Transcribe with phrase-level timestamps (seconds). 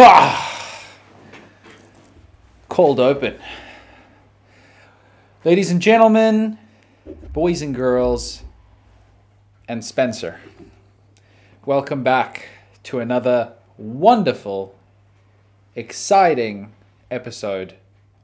[2.70, 3.36] Cold open.
[5.44, 6.56] Ladies and gentlemen,
[7.34, 8.42] boys and girls,
[9.68, 10.40] and Spencer,
[11.66, 12.48] welcome back
[12.84, 14.74] to another wonderful,
[15.74, 16.72] exciting
[17.10, 17.74] episode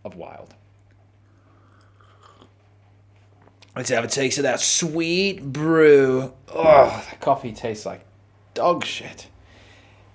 [0.03, 0.55] of Wild.
[3.75, 6.33] Let's have a taste of that sweet brew.
[6.49, 8.01] Oh, that coffee tastes like
[8.55, 9.29] dog shit.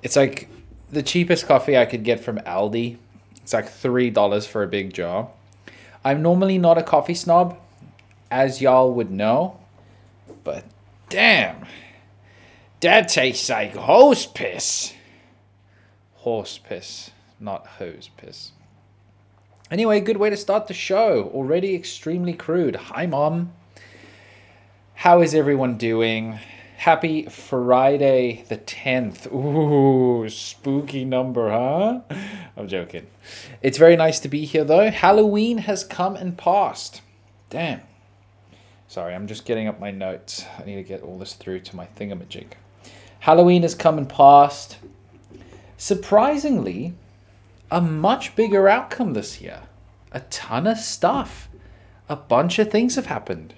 [0.02, 0.50] It's like
[0.92, 2.98] the cheapest coffee I could get from Aldi.
[3.38, 5.30] It's like three dollars for a big jar.
[6.04, 7.58] I'm normally not a coffee snob,
[8.30, 9.60] as y'all would know,
[10.44, 10.64] but
[11.10, 11.66] damn,
[12.82, 14.94] that tastes like hose piss.
[16.16, 18.52] Horse piss, not hose piss.
[19.70, 21.32] Anyway, good way to start the show.
[21.34, 22.76] Already extremely crude.
[22.76, 23.54] Hi, Mom.
[24.96, 26.40] How is everyone doing?
[26.82, 29.32] Happy Friday the 10th.
[29.32, 32.00] Ooh, spooky number, huh?
[32.58, 33.06] I'm joking.
[33.62, 34.90] It's very nice to be here, though.
[34.90, 37.04] Halloween has come and passed.
[37.52, 37.82] Damn.
[38.88, 40.44] Sorry, I'm just getting up my notes.
[40.58, 42.48] I need to get all this through to my thingamajig.
[43.20, 44.80] Halloween has come and passed.
[45.78, 46.96] Surprisingly,
[47.70, 49.62] a much bigger outcome this year.
[50.14, 51.48] A ton of stuff.
[52.10, 53.54] A bunch of things have happened.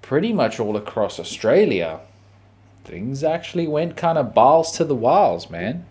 [0.00, 2.00] Pretty much all across Australia.
[2.88, 5.86] Things actually went kind of balls to the walls, man.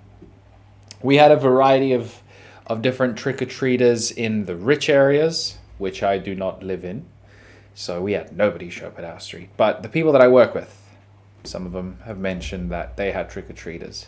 [1.02, 2.22] We had a variety of,
[2.66, 7.06] of different trick or treaters in the rich areas, which I do not live in.
[7.76, 9.50] So we had nobody show up at our street.
[9.56, 10.76] But the people that I work with,
[11.44, 14.08] some of them have mentioned that they had trick or treaters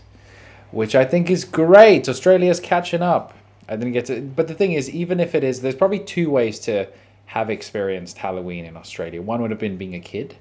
[0.71, 2.07] which I think is great.
[2.07, 3.33] Australia's catching up.
[3.67, 6.29] I didn't get to, but the thing is, even if it is, there's probably two
[6.29, 6.87] ways to
[7.27, 9.21] have experienced Halloween in Australia.
[9.21, 10.37] One would have been being a kid,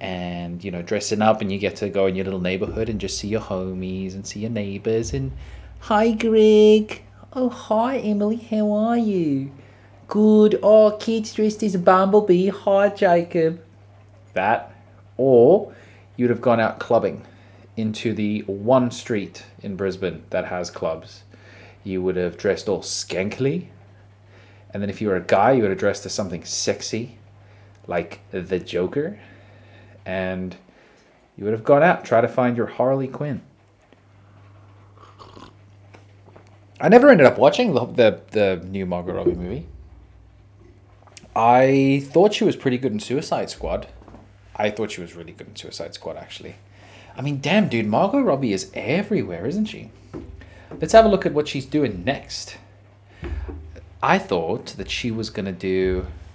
[0.00, 3.00] and you know, dressing up, and you get to go in your little neighborhood and
[3.00, 5.12] just see your homies and see your neighbors.
[5.12, 5.32] And
[5.80, 7.02] hi, Greg.
[7.32, 8.36] Oh, hi, Emily.
[8.36, 9.52] How are you?
[10.08, 10.58] Good.
[10.62, 12.48] Oh, kids dressed as a bumblebee.
[12.48, 13.62] Hi, Jacob.
[14.34, 14.74] That,
[15.16, 15.74] or
[16.16, 17.26] you'd have gone out clubbing
[17.76, 21.24] into the one street in Brisbane that has clubs,
[21.84, 23.66] you would have dressed all skankily.
[24.70, 27.18] And then if you were a guy, you would have dressed as something sexy,
[27.86, 29.18] like the Joker.
[30.06, 30.56] And
[31.36, 33.42] you would have gone out, try to find your Harley Quinn.
[36.80, 39.66] I never ended up watching the, the, the new Margot Robbie movie.
[41.34, 43.88] I thought she was pretty good in Suicide Squad.
[44.54, 46.56] I thought she was really good in Suicide Squad, actually.
[47.16, 49.90] I mean, damn, dude, Margot Robbie is everywhere, isn't she?
[50.80, 52.56] Let's have a look at what she's doing next.
[54.02, 56.25] I thought that she was gonna do a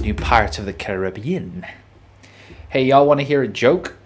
[0.00, 1.66] new Pirates of the Caribbean.
[2.68, 3.96] Hey, y'all want to hear a joke?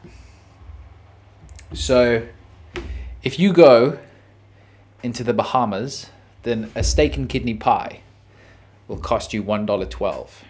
[1.74, 2.26] So,
[3.22, 3.98] if you go
[5.02, 6.06] into the Bahamas,
[6.42, 8.00] then a steak and kidney pie
[8.88, 10.44] will cost you one dollar twelve.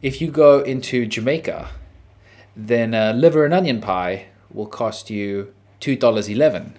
[0.00, 1.70] If you go into Jamaica,
[2.56, 6.72] then a liver and onion pie will cost you $2.11.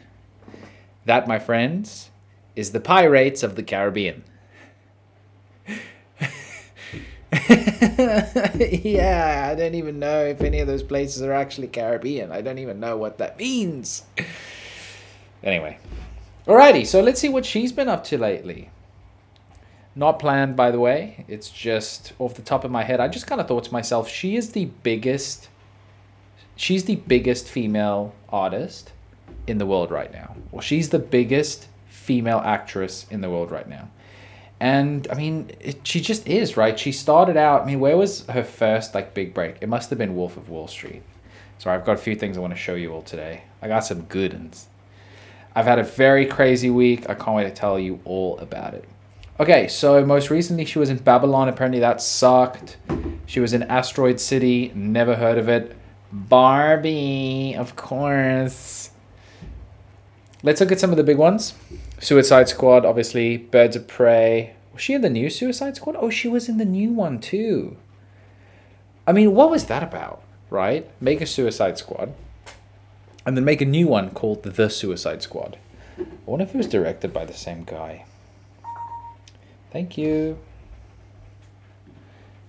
[1.06, 2.12] That, my friends,
[2.56, 4.24] is the pie rates of the Caribbean.
[8.84, 12.32] yeah, I don't even know if any of those places are actually Caribbean.
[12.32, 14.04] I don't even know what that means.
[15.44, 15.78] Anyway.
[16.48, 18.70] Alrighty, so let's see what she's been up to lately.
[19.96, 21.26] Not planned, by the way.
[21.28, 23.00] It's just off the top of my head.
[23.00, 25.50] I just kind of thought to myself, she is the biggest
[26.56, 28.92] she's the biggest female artist
[29.48, 30.36] in the world right now.
[30.52, 33.90] Well, she's the biggest female actress in the world right now.
[34.64, 36.80] And I mean, it, she just is, right?
[36.80, 39.58] She started out, I mean, where was her first like big break?
[39.60, 41.02] It must have been Wolf of Wall Street.
[41.58, 43.44] Sorry, I've got a few things I want to show you all today.
[43.62, 44.70] I got some good ones.
[45.54, 47.10] I've had a very crazy week.
[47.10, 48.86] I can't wait to tell you all about it.
[49.38, 51.50] Okay, so most recently she was in Babylon.
[51.50, 52.78] Apparently that sucked.
[53.26, 54.72] She was in Asteroid City.
[54.74, 55.76] Never heard of it.
[56.10, 58.92] Barbie, of course.
[60.46, 61.54] Let's look at some of the big ones.
[62.00, 63.38] Suicide Squad, obviously.
[63.38, 64.56] Birds of Prey.
[64.74, 65.96] Was she in the new Suicide Squad?
[65.98, 67.78] Oh, she was in the new one too.
[69.08, 70.90] I mean, what was that about, right?
[71.00, 72.14] Make a Suicide Squad
[73.26, 75.58] and then make a new one called The Suicide Squad.
[75.98, 78.06] I wonder if it was directed by the same guy.
[79.72, 80.38] Thank you.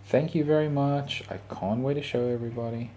[0.07, 1.23] Thank you very much.
[1.31, 2.91] I can't wait to show everybody.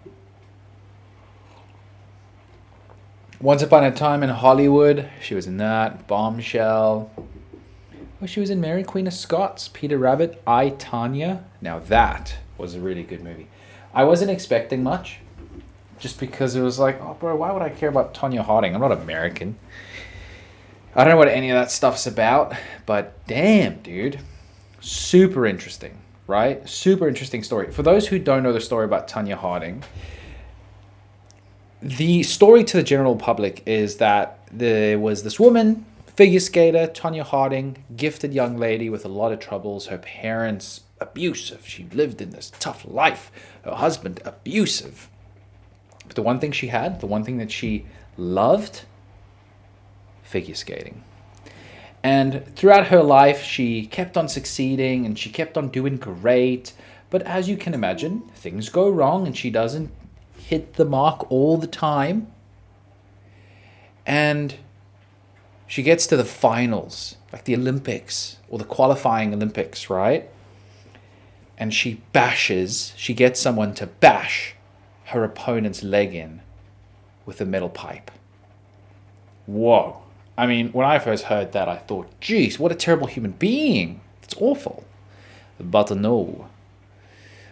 [3.40, 6.08] Once Upon a Time in Hollywood, she was in that.
[6.08, 7.08] Bombshell.
[8.20, 11.44] Oh, she was in Mary Queen of Scots, Peter Rabbit, I, Tonya.
[11.60, 13.46] Now that was a really good movie.
[13.94, 15.20] I wasn't expecting much,
[16.00, 18.74] just because it was like, oh, bro, why would I care about Tonya Harding?
[18.74, 19.56] I'm not American.
[20.96, 22.56] I don't know what any of that stuff's about,
[22.86, 24.18] but damn, dude.
[24.80, 25.96] Super interesting,
[26.26, 26.68] right?
[26.68, 27.70] Super interesting story.
[27.70, 29.84] For those who don't know the story about Tonya Harding,
[31.80, 37.22] the story to the general public is that there was this woman, figure skater, Tonya
[37.22, 39.86] Harding, gifted young lady with a lot of troubles.
[39.86, 41.66] Her parents abusive.
[41.66, 43.30] She lived in this tough life.
[43.62, 45.08] Her husband abusive.
[46.06, 47.86] But the one thing she had, the one thing that she
[48.16, 48.82] loved,
[50.22, 51.04] figure skating.
[52.02, 56.72] And throughout her life, she kept on succeeding and she kept on doing great.
[57.10, 59.90] But as you can imagine, things go wrong and she doesn't
[60.48, 62.26] hit the mark all the time.
[64.06, 64.54] And
[65.66, 70.30] she gets to the finals, like the Olympics or the qualifying Olympics, right?
[71.58, 74.54] And she bashes, she gets someone to bash
[75.06, 76.40] her opponent's leg in
[77.26, 78.10] with a metal pipe.
[79.44, 80.02] Whoa.
[80.38, 84.00] I mean, when I first heard that, I thought, geez, what a terrible human being.
[84.22, 84.84] It's awful.
[85.60, 86.48] But no.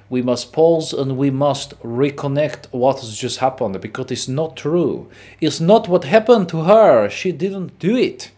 [0.08, 5.10] We must pause and we must reconnect what has just happened because it's not true.
[5.40, 7.08] It's not what happened to her.
[7.08, 8.30] She didn't do it.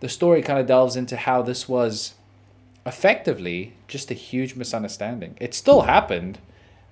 [0.00, 2.14] The story kind of delves into how this was
[2.86, 5.36] effectively just a huge misunderstanding.
[5.40, 6.38] It still happened,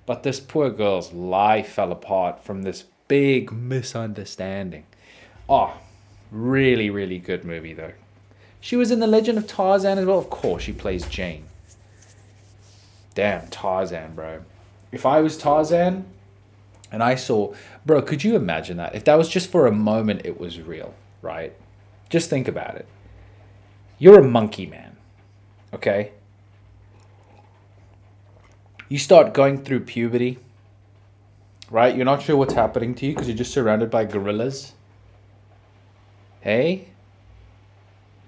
[0.05, 4.85] but this poor girl's life fell apart from this big misunderstanding.
[5.47, 5.75] Oh,
[6.33, 7.93] Really, really good movie though.
[8.59, 10.17] She was in The Legend of Tarzan as well.
[10.17, 11.45] Of course, she plays Jane.
[13.15, 14.43] Damn, Tarzan, bro.
[14.91, 16.05] If I was Tarzan
[16.91, 17.53] and I saw,
[17.85, 18.95] bro, could you imagine that?
[18.95, 21.53] If that was just for a moment, it was real, right?
[22.09, 22.87] Just think about it.
[23.97, 24.97] You're a monkey man,
[25.73, 26.11] okay?
[28.89, 30.39] You start going through puberty,
[31.69, 31.95] right?
[31.95, 34.73] You're not sure what's happening to you because you're just surrounded by gorillas
[36.43, 36.89] Hey?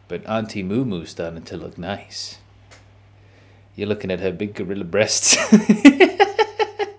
[0.07, 2.37] But Auntie Moo Moo's starting to look nice.
[3.75, 5.37] You're looking at her big gorilla breasts.
[5.51, 6.89] and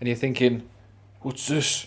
[0.00, 0.68] you're thinking,
[1.20, 1.86] what's this?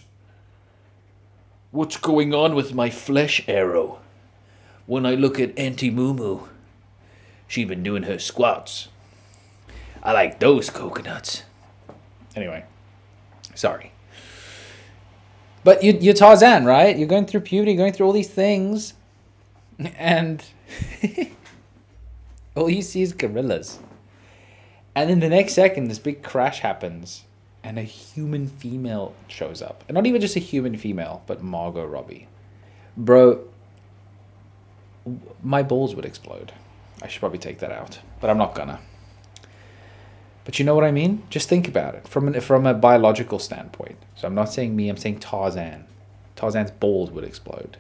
[1.72, 4.00] What's going on with my flesh arrow?
[4.86, 6.48] When I look at Auntie Moo Moo,
[7.48, 8.88] she been doing her squats.
[10.04, 11.44] I like those coconuts.
[12.36, 12.66] Anyway,
[13.56, 13.92] sorry.
[15.64, 16.98] But you, you're Tarzan, right?
[16.98, 18.94] You're going through puberty, going through all these things,
[19.98, 20.44] and
[22.56, 23.80] all you see is gorillas.
[24.96, 27.24] And then the next second, this big crash happens,
[27.64, 29.84] and a human female shows up.
[29.88, 32.28] And not even just a human female, but Margot Robbie.
[32.98, 33.42] Bro,
[35.42, 36.52] my balls would explode.
[37.02, 38.80] I should probably take that out, but I'm not gonna.
[40.44, 41.24] But you know what I mean?
[41.30, 43.98] Just think about it from an, from a biological standpoint.
[44.16, 45.86] So I'm not saying me, I'm saying Tarzan.
[46.36, 47.78] Tarzan's balls would explode.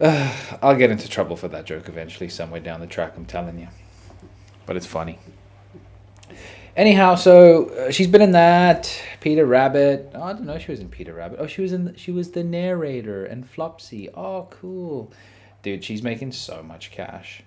[0.62, 3.68] I'll get into trouble for that joke eventually, somewhere down the track, I'm telling you.
[4.64, 5.18] But it's funny.
[6.76, 10.12] Anyhow, so uh, she's been in that Peter Rabbit.
[10.14, 10.58] Oh, I don't know.
[10.60, 11.40] She was in Peter Rabbit.
[11.40, 11.96] Oh, she was in.
[11.96, 14.08] She was the narrator and Flopsy.
[14.14, 15.12] Oh, cool,
[15.62, 15.82] dude.
[15.82, 17.42] She's making so much cash.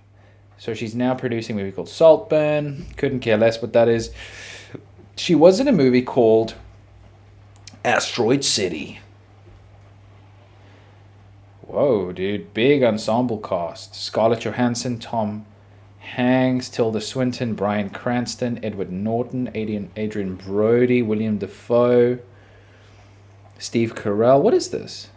[0.57, 2.87] So she's now producing a movie called Saltburn.
[2.97, 4.11] Couldn't care less what that is.
[5.15, 6.55] She was in a movie called
[7.85, 8.99] Asteroid City.
[11.71, 12.53] Whoa, dude.
[12.53, 13.95] Big ensemble cast.
[13.95, 15.45] Scarlett Johansson, Tom
[15.99, 22.19] Hanks, Tilda Swinton, Bryan Cranston, Edward Norton, Adrian, Adrien Brody, William Dafoe,
[23.57, 24.41] Steve Carell.
[24.41, 25.07] What is this?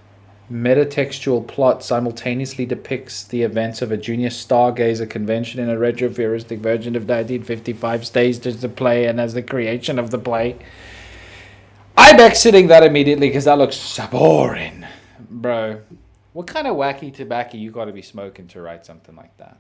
[0.53, 6.95] metatextual plot simultaneously depicts the events of a junior stargazer convention in a retrofuturistic version
[6.95, 10.57] of 1955 staged as the play and as the creation of the play.
[11.97, 14.85] I'm exiting that immediately because that looks so boring.
[15.31, 15.81] Bro,
[16.35, 19.57] what kind of wacky tobacco you got to be smoking to write something like that?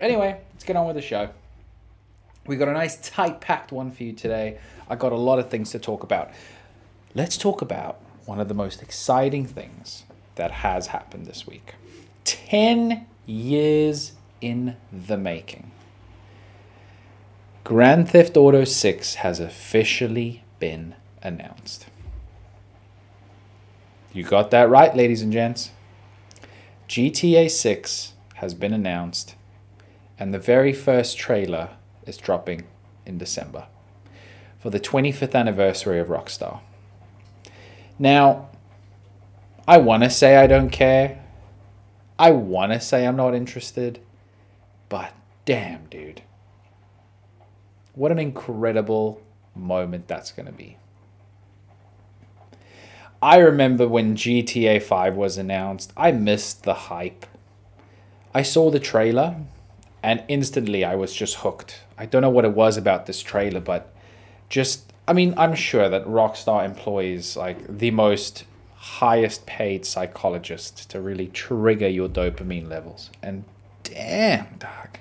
[0.00, 1.28] Anyway, let's get on with the show.
[2.46, 4.58] We got a nice tight packed one for you today.
[4.88, 6.30] I got a lot of things to talk about.
[7.14, 10.04] Let's talk about one of the most exciting things
[10.34, 11.74] that has happened this week.
[12.24, 15.70] 10 years in the making.
[17.64, 21.86] Grand Theft Auto 6 has officially been announced.
[24.12, 25.70] You got that right, ladies and gents.
[26.88, 29.34] GTA 6 has been announced,
[30.18, 31.70] and the very first trailer
[32.06, 32.64] is dropping
[33.06, 33.66] in December
[34.58, 36.60] for the 25th anniversary of Rockstar.
[37.98, 38.48] Now,
[39.66, 41.22] I want to say I don't care.
[42.18, 44.00] I want to say I'm not interested.
[44.88, 45.12] But
[45.44, 46.22] damn, dude.
[47.94, 49.22] What an incredible
[49.54, 50.76] moment that's going to be.
[53.24, 57.24] I remember when GTA 5 was announced, I missed the hype.
[58.34, 59.36] I saw the trailer
[60.02, 61.80] and instantly I was just hooked.
[61.96, 63.94] I don't know what it was about this trailer, but
[64.50, 71.00] just I mean, I'm sure that Rockstar employs like the most highest paid psychologist to
[71.00, 73.10] really trigger your dopamine levels.
[73.22, 73.44] And
[73.84, 74.98] damn, dog.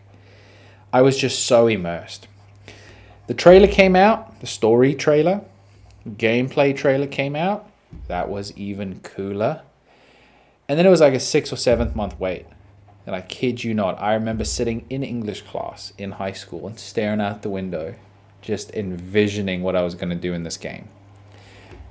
[0.94, 2.30] I was just so immersed.
[3.28, 5.42] The trailer came out, the story trailer,
[6.08, 7.70] gameplay trailer came out.
[8.08, 9.62] That was even cooler.
[10.68, 12.46] And then it was like a six or seventh month wait.
[13.06, 16.80] And I kid you not, I remember sitting in English class in high school and
[16.80, 17.96] staring out the window,
[18.42, 20.88] just envisioning what I was going to do in this game.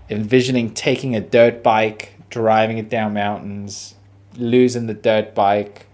[0.08, 3.94] Envisioning taking a dirt bike, driving it down mountains,
[4.36, 5.86] losing the dirt bike,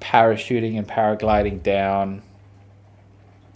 [0.00, 2.22] parachuting and paragliding down.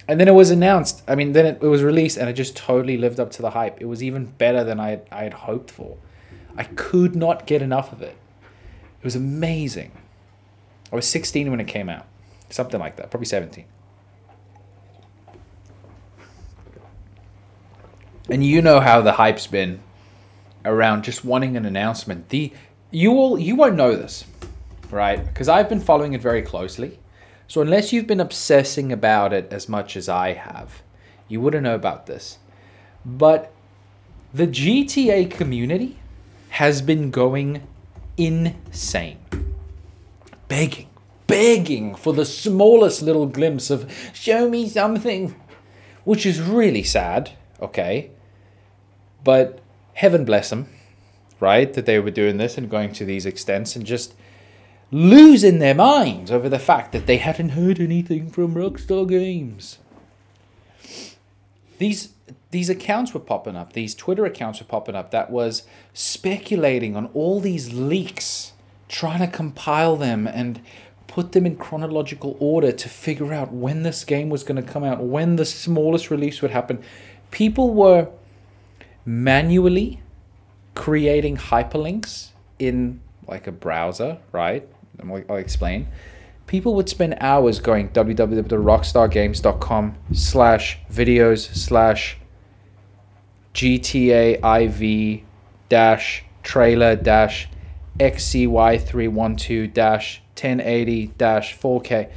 [0.09, 1.03] And then it was announced.
[1.09, 3.51] I mean, then it, it was released and it just totally lived up to the
[3.51, 3.81] hype.
[3.81, 5.97] It was even better than I had, I had hoped for.
[6.57, 8.17] I could not get enough of it.
[9.01, 9.93] It was amazing.
[10.93, 12.07] I was 16 when it came out.
[12.51, 13.11] Something like that.
[13.11, 13.65] Probably 17.
[18.29, 19.81] And you know how the hype's been
[20.65, 22.29] around just wanting an announcement.
[22.29, 22.53] The
[22.91, 24.25] you will you won't know this,
[24.91, 25.25] right?
[25.25, 26.99] Because I've been following it very closely.
[27.49, 30.83] So unless you've been obsessing about it as much as I have,
[31.29, 32.39] you wouldn't know about this.
[33.05, 33.53] But
[34.35, 35.99] the GTA community
[36.51, 37.67] has been going
[38.17, 39.19] insane.
[40.49, 40.89] Begging,
[41.27, 45.35] begging for the smallest little glimpse of show me something,
[46.05, 48.11] which is really sad, okay?
[49.23, 49.61] But
[49.95, 50.69] heaven bless them,
[51.41, 51.73] right?
[51.73, 54.15] That they were doing this and going to these extents and just
[54.91, 59.79] losing their minds over the fact that they hadn't heard anything from Rockstar Games.
[61.79, 62.13] These
[62.51, 67.07] these accounts were popping up, these Twitter accounts were popping up that was speculating on
[67.13, 68.53] all these leaks,
[68.89, 70.61] trying to compile them and
[71.07, 74.85] put them in chronological order to figure out when this game was going to come
[74.85, 76.83] out, when the smallest release would happen.
[77.31, 78.09] People were
[79.05, 80.01] manually
[80.75, 82.29] creating hyperlinks
[82.59, 84.69] in like a browser, right?
[85.03, 85.89] I'll explain.
[86.47, 92.17] People would spend hours going www.rockstargames.com slash videos slash
[93.55, 95.23] GTA IV
[95.69, 97.49] dash trailer dash
[97.99, 102.11] XCY312 dash 1080 dash 4K,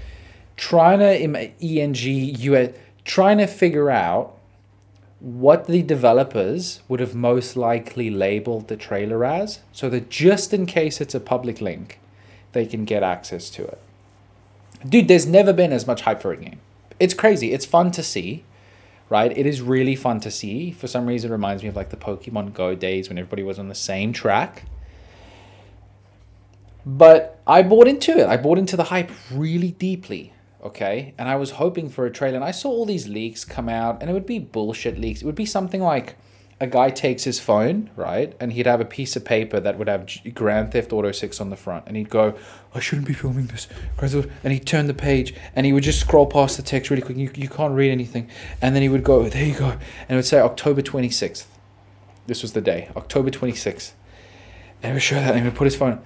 [0.58, 2.74] trying to ENG US,
[3.06, 4.36] trying to figure out
[5.20, 10.66] what the developers would have most likely labeled the trailer as, so that just in
[10.66, 12.00] case it's a public link,
[12.52, 13.80] they can get access to it.
[14.88, 16.60] Dude, there's never been as much hype for a game.
[17.00, 17.54] It's crazy.
[17.54, 18.44] It's fun to see
[19.10, 19.36] right?
[19.36, 20.72] It is really fun to see.
[20.72, 23.60] For some reason, it reminds me of like the Pokemon Go days when everybody was
[23.60, 24.64] on the same track.
[26.86, 28.28] But I bought into it.
[28.28, 30.34] I bought into the hype really deeply.
[30.64, 31.14] Okay.
[31.18, 32.36] And I was hoping for a trailer.
[32.36, 35.22] And I saw all these leaks come out, and it would be bullshit leaks.
[35.22, 36.16] It would be something like
[36.62, 39.88] a guy takes his phone, right, and he'd have a piece of paper that would
[39.88, 42.36] have Grand Theft Auto 6 on the front, and he'd go,
[42.76, 43.68] I shouldn't be filming this.
[44.44, 47.18] And he'd turn the page, and he would just scroll past the text really quick.
[47.18, 48.30] You, you can't read anything.
[48.62, 49.70] And then he would go, there you go.
[49.70, 51.46] And it would say October 26th.
[52.28, 53.94] This was the day, October 26th.
[54.84, 56.02] And he would show that, and he would put his phone.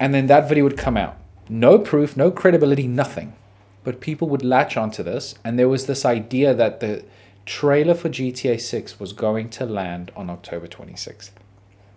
[0.00, 1.16] And then that video would come out.
[1.48, 3.34] No proof, no credibility, nothing.
[3.84, 7.04] But people would latch onto this, and there was this idea that the
[7.46, 11.30] trailer for GTA 6 was going to land on October 26th.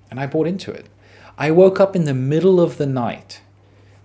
[0.09, 0.87] And I bought into it.
[1.37, 3.41] I woke up in the middle of the night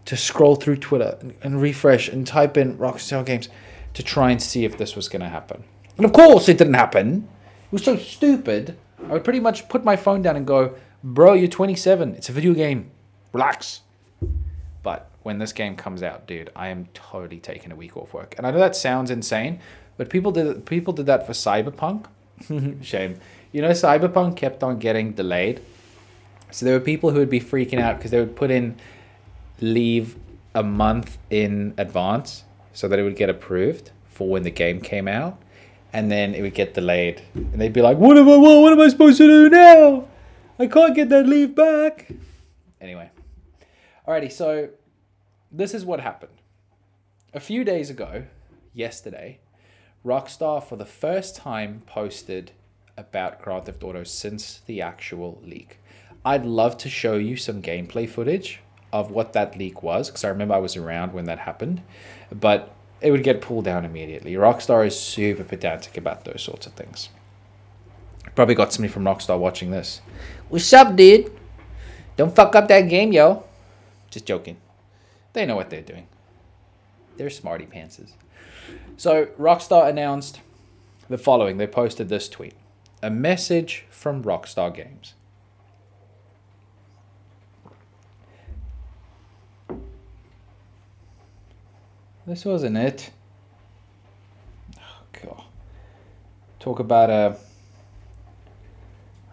[0.07, 3.49] to scroll through Twitter and, refresh and type in Rockstar Games
[3.95, 5.65] to try and see if this was going to happen.
[5.97, 7.29] And of course, it didn't happen.
[7.67, 8.77] It was so stupid.
[9.09, 12.15] I would pretty much put my phone down and go, Bro, you're 27.
[12.15, 12.91] It's a video game.
[13.33, 13.83] Relax.
[14.83, 18.35] But when this game comes out, dude, I am totally taking a week off work.
[18.37, 19.61] And I know that sounds insane,
[20.01, 22.07] but people did people did that for Cyberpunk.
[22.45, 22.81] Mm-hmm.
[22.81, 23.21] Shame.
[23.53, 25.61] You know, Cyberpunk kept on getting delayed.
[26.51, 28.77] So there were people who would be freaking out because they would put in
[29.61, 30.17] leave
[30.55, 35.07] a month in advance so that it would get approved for when the game came
[35.07, 35.37] out,
[35.93, 38.39] and then it would get delayed, and they'd be like, "What am I?
[38.39, 40.09] What am I supposed to do now?
[40.59, 42.11] I can't get that leave back."
[42.81, 43.11] Anyway,
[44.09, 44.33] alrighty.
[44.33, 44.71] So
[45.53, 46.41] this is what happened.
[47.35, 48.25] A few days ago,
[48.73, 49.41] yesterday,
[50.05, 52.53] Rockstar for the first time posted
[52.97, 55.79] about Grand Theft Auto since the actual leak.
[56.25, 58.61] I'd love to show you some gameplay footage
[58.95, 61.83] of what that leak was because I remember I was around when that happened,
[62.33, 64.33] but it would get pulled down immediately.
[64.35, 67.11] Rockstar is super pedantic about those sorts of things.
[68.35, 70.01] Probably got somebody from Rockstar watching this.
[70.49, 71.31] What's up, dude?
[72.17, 73.45] Don't fuck up that game, yo.
[74.11, 74.57] Just joking.
[75.35, 76.07] They know what they're doing.
[77.19, 78.13] They're smarty pantses.
[78.97, 80.41] So Rockstar announced
[81.09, 81.57] the following.
[81.57, 82.55] They posted this tweet.
[83.03, 85.15] A message from Rockstar Games.
[92.27, 93.11] This wasn't it.
[94.79, 95.43] Oh god.
[96.61, 97.37] Talk about a.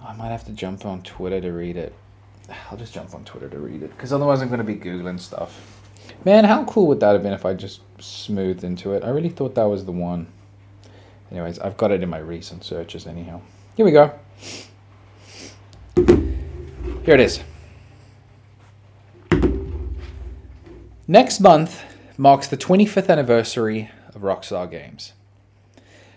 [0.01, 1.93] I might have to jump on Twitter to read it.
[2.71, 5.19] I'll just jump on Twitter to read it because otherwise I'm going to be googling
[5.19, 5.76] stuff.
[6.25, 9.03] Man, how cool would that have been if I just smoothed into it?
[9.03, 10.27] I really thought that was the one.
[11.31, 13.41] Anyways, I've got it in my recent searches anyhow.
[13.75, 14.17] Here we go.
[15.95, 17.41] Here it is.
[21.07, 21.81] Next month
[22.17, 25.13] marks the 25th anniversary of Rockstar Games.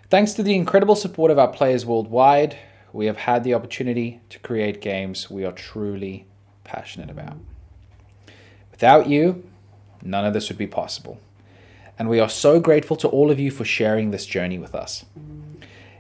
[0.09, 2.59] Thanks to the incredible support of our players worldwide,
[2.93, 6.27] we have had the opportunity to create games we are truly
[6.65, 7.37] passionate about.
[8.73, 9.49] Without you,
[10.03, 11.21] none of this would be possible.
[11.99, 15.05] And we are so grateful to all of you for sharing this journey with us.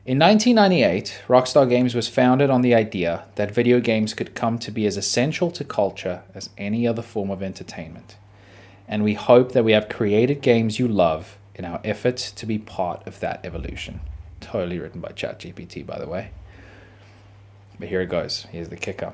[0.06, 4.70] In 1998, Rockstar Games was founded on the idea that video games could come to
[4.70, 8.16] be as essential to culture as any other form of entertainment.
[8.88, 12.58] And we hope that we have created games you love in our efforts to be
[12.58, 14.00] part of that evolution.
[14.40, 16.30] Totally written by ChatGPT, by the way.
[17.78, 18.46] But here it goes.
[18.50, 19.12] Here's the kicker.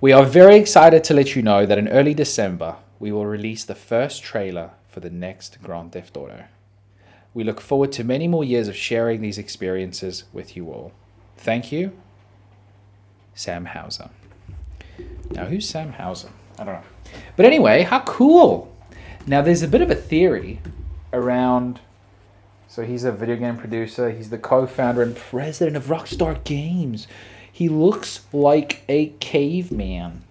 [0.00, 3.64] We are very excited to let you know that in early December, we will release
[3.64, 6.44] the first trailer for the next Grand Theft Auto.
[7.34, 10.92] We look forward to many more years of sharing these experiences with you all.
[11.36, 11.90] Thank you,
[13.34, 14.10] Sam Houser.
[15.32, 16.30] Now, who's Sam Houser?
[16.58, 17.12] I don't know.
[17.34, 18.72] But anyway, how cool!
[19.26, 20.60] Now, there's a bit of a theory
[21.12, 21.80] around
[22.70, 24.12] so he's a video game producer.
[24.12, 27.08] He's the co-founder and president of Rockstar Games.
[27.50, 30.22] He looks like a caveman.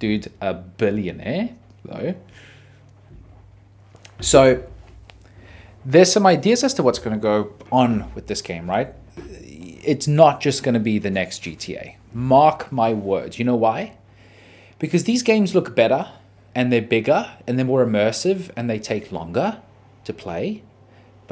[0.00, 1.50] Dude's a billionaire,
[1.84, 2.14] though.
[4.20, 4.64] So
[5.84, 8.94] there's some ideas as to what's going to go on with this game, right?
[9.16, 11.96] It's not just going to be the next GTA.
[12.12, 13.38] Mark my words.
[13.38, 13.96] You know why?
[14.78, 16.08] Because these games look better
[16.54, 19.60] and they're bigger and they're more immersive and they take longer
[20.04, 20.62] to play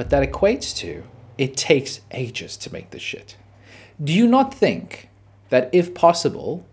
[0.01, 1.03] but that equates to
[1.37, 3.37] it takes ages to make this shit.
[4.03, 5.09] Do you not think
[5.51, 6.67] that if possible,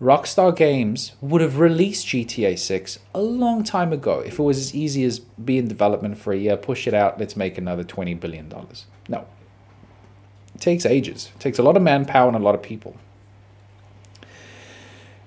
[0.00, 4.74] Rockstar Games would have released GTA 6 a long time ago if it was as
[4.74, 8.18] easy as be in development for a year, push it out, let's make another $20
[8.18, 8.52] billion?
[9.08, 9.26] No.
[10.54, 11.30] It takes ages.
[11.34, 12.96] It takes a lot of manpower and a lot of people.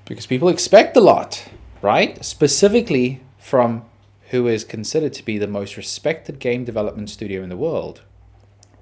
[0.05, 1.47] Because people expect a lot,
[1.81, 2.23] right?
[2.23, 3.85] Specifically from
[4.29, 8.01] who is considered to be the most respected game development studio in the world,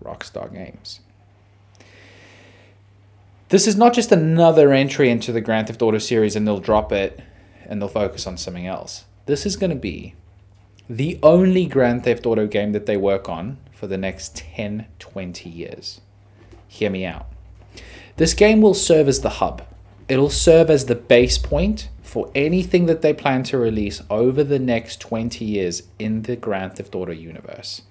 [0.04, 1.00] Rockstar Games.
[3.50, 6.92] This is not just another entry into the Grand Theft Auto series and they'll drop
[6.92, 7.20] it
[7.66, 9.06] and they'll focus on something else.
[9.28, 10.16] This is going to be
[10.90, 15.50] the only Grand Theft Auto game that they work on for the next 10, 20
[15.50, 16.02] years.
[16.68, 17.28] Hear me out.
[18.18, 19.64] This game will serve as the hub.
[20.08, 24.60] It'll serve as the base point for anything that they plan to release over the
[24.60, 27.82] next 20 years in the Grand Theft Auto universe.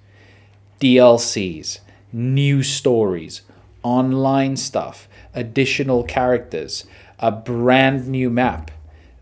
[0.81, 1.81] DLCs,
[2.13, 3.43] new stories,
[3.85, 6.85] online stuff, additional characters,
[7.21, 8.73] a brand new map.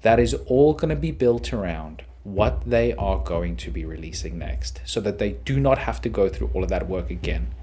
[0.00, 4.38] That is all going to be built around what they are going to be releasing
[4.38, 7.54] next so that they do not have to go through all of that work again.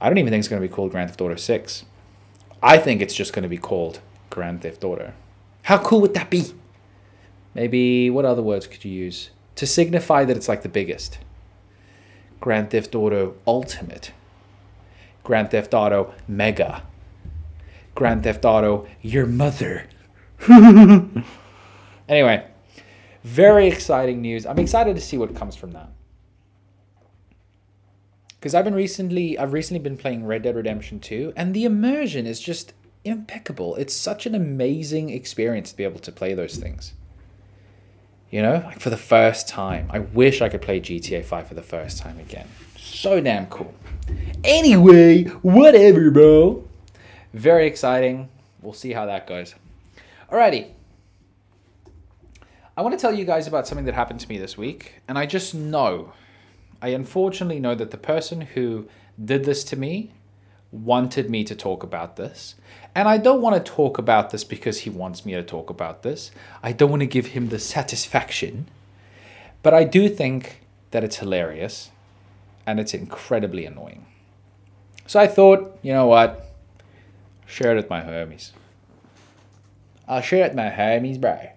[0.00, 1.84] I don't even think it's going to be called Grand Theft Auto 6.
[2.62, 5.12] I think it's just going to be called Grand Theft Auto.
[5.62, 6.52] How cool would that be?
[7.54, 11.18] Maybe what other words could you use to signify that it's like the biggest?
[12.40, 14.12] Grand Theft Auto Ultimate,
[15.30, 16.82] Grand Theft Auto Mega,
[17.94, 19.86] Grand Theft Auto Your Mother.
[22.08, 22.44] anyway,
[23.22, 24.44] very exciting news.
[24.44, 25.90] I'm excited to see what comes from that.
[28.40, 32.26] Because I've been recently, I've recently been playing Red Dead Redemption 2, and the immersion
[32.26, 32.72] is just
[33.04, 33.76] impeccable.
[33.76, 36.94] It's such an amazing experience to be able to play those things.
[38.32, 39.86] You know, like for the first time.
[39.92, 42.48] I wish I could play GTA 5 for the first time again.
[42.82, 43.74] So damn cool.
[44.42, 46.66] Anyway, whatever, bro.
[47.34, 48.30] Very exciting.
[48.62, 49.54] We'll see how that goes.
[50.32, 50.70] Alrighty.
[52.76, 55.18] I want to tell you guys about something that happened to me this week, and
[55.18, 56.14] I just know,
[56.80, 58.88] I unfortunately know that the person who
[59.22, 60.12] did this to me
[60.72, 62.54] wanted me to talk about this.
[62.94, 66.02] And I don't want to talk about this because he wants me to talk about
[66.02, 66.30] this.
[66.62, 68.68] I don't want to give him the satisfaction.
[69.62, 70.60] But I do think
[70.92, 71.90] that it's hilarious
[72.70, 74.06] and it's incredibly annoying.
[75.08, 76.46] So I thought, you know what?
[77.44, 78.52] Share it with my homies.
[80.06, 81.50] I'll share it with my homies, bro.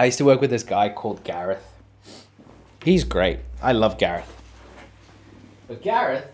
[0.00, 1.64] I used to work with this guy called Gareth.
[2.82, 3.38] He's great.
[3.62, 4.36] I love Gareth.
[5.68, 6.26] But Gareth,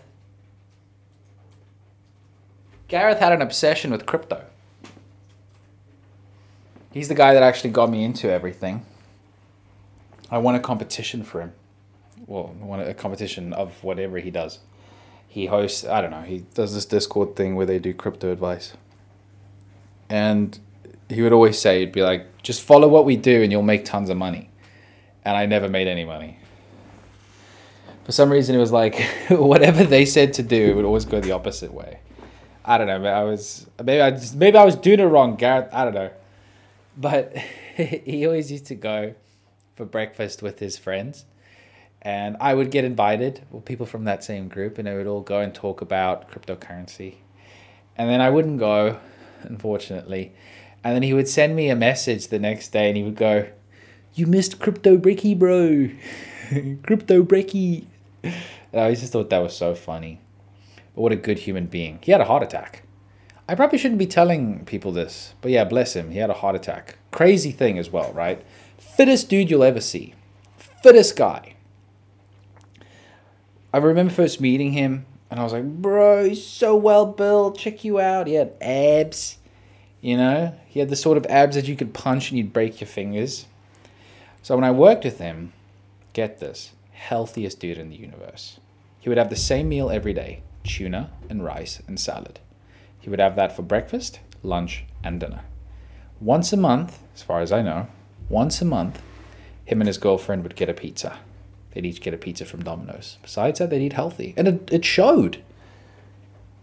[2.87, 4.43] Gareth had an obsession with crypto.
[6.91, 8.83] He's the guy that actually got me into everything.
[10.31, 11.53] I won a competition for him.
[12.29, 14.59] Well, won a competition of whatever he does.
[15.27, 18.73] He hosts, I don't know, he does this Discord thing where they do crypto advice.
[20.09, 20.59] And
[21.09, 23.83] he would always say, he'd be like, just follow what we do and you'll make
[23.83, 24.51] tons of money.
[25.25, 26.37] And I never made any money.
[28.03, 31.19] For some reason, it was like whatever they said to do, it would always go
[31.19, 31.99] the opposite way.
[32.63, 33.09] I don't know.
[33.09, 35.69] I was maybe I just, maybe I was doing it wrong, Gareth.
[35.73, 36.11] I don't know,
[36.95, 37.35] but
[37.75, 39.15] he always used to go
[39.75, 41.25] for breakfast with his friends,
[42.01, 45.21] and I would get invited, well, people from that same group, and they would all
[45.21, 47.15] go and talk about cryptocurrency,
[47.97, 48.99] and then I wouldn't go,
[49.43, 50.33] unfortunately,
[50.83, 53.47] and then he would send me a message the next day, and he would go,
[54.13, 55.89] "You missed crypto bricky, bro,
[56.83, 57.87] crypto bricky."
[58.23, 60.21] And I just thought that was so funny.
[60.95, 61.99] But what a good human being.
[62.01, 62.83] He had a heart attack.
[63.47, 66.11] I probably shouldn't be telling people this, but yeah, bless him.
[66.11, 66.99] He had a heart attack.
[67.11, 68.45] Crazy thing as well, right?
[68.77, 70.13] Fittest dude you'll ever see.
[70.83, 71.55] Fittest guy.
[73.71, 77.57] I remember first meeting him, and I was like, bro, he's so well built.
[77.57, 78.27] Check you out.
[78.27, 79.37] He had abs.
[80.01, 82.79] You know, he had the sort of abs that you could punch and you'd break
[82.79, 83.45] your fingers.
[84.41, 85.53] So when I worked with him,
[86.13, 88.59] get this, healthiest dude in the universe.
[88.99, 92.39] He would have the same meal every day tuna and rice and salad.
[92.99, 95.41] He would have that for breakfast, lunch, and dinner.
[96.19, 97.87] Once a month, as far as I know,
[98.29, 99.01] once a month,
[99.65, 101.17] him and his girlfriend would get a pizza.
[101.71, 103.17] They'd each get a pizza from Domino's.
[103.21, 104.33] Besides that, they'd eat healthy.
[104.35, 105.43] And it, it showed.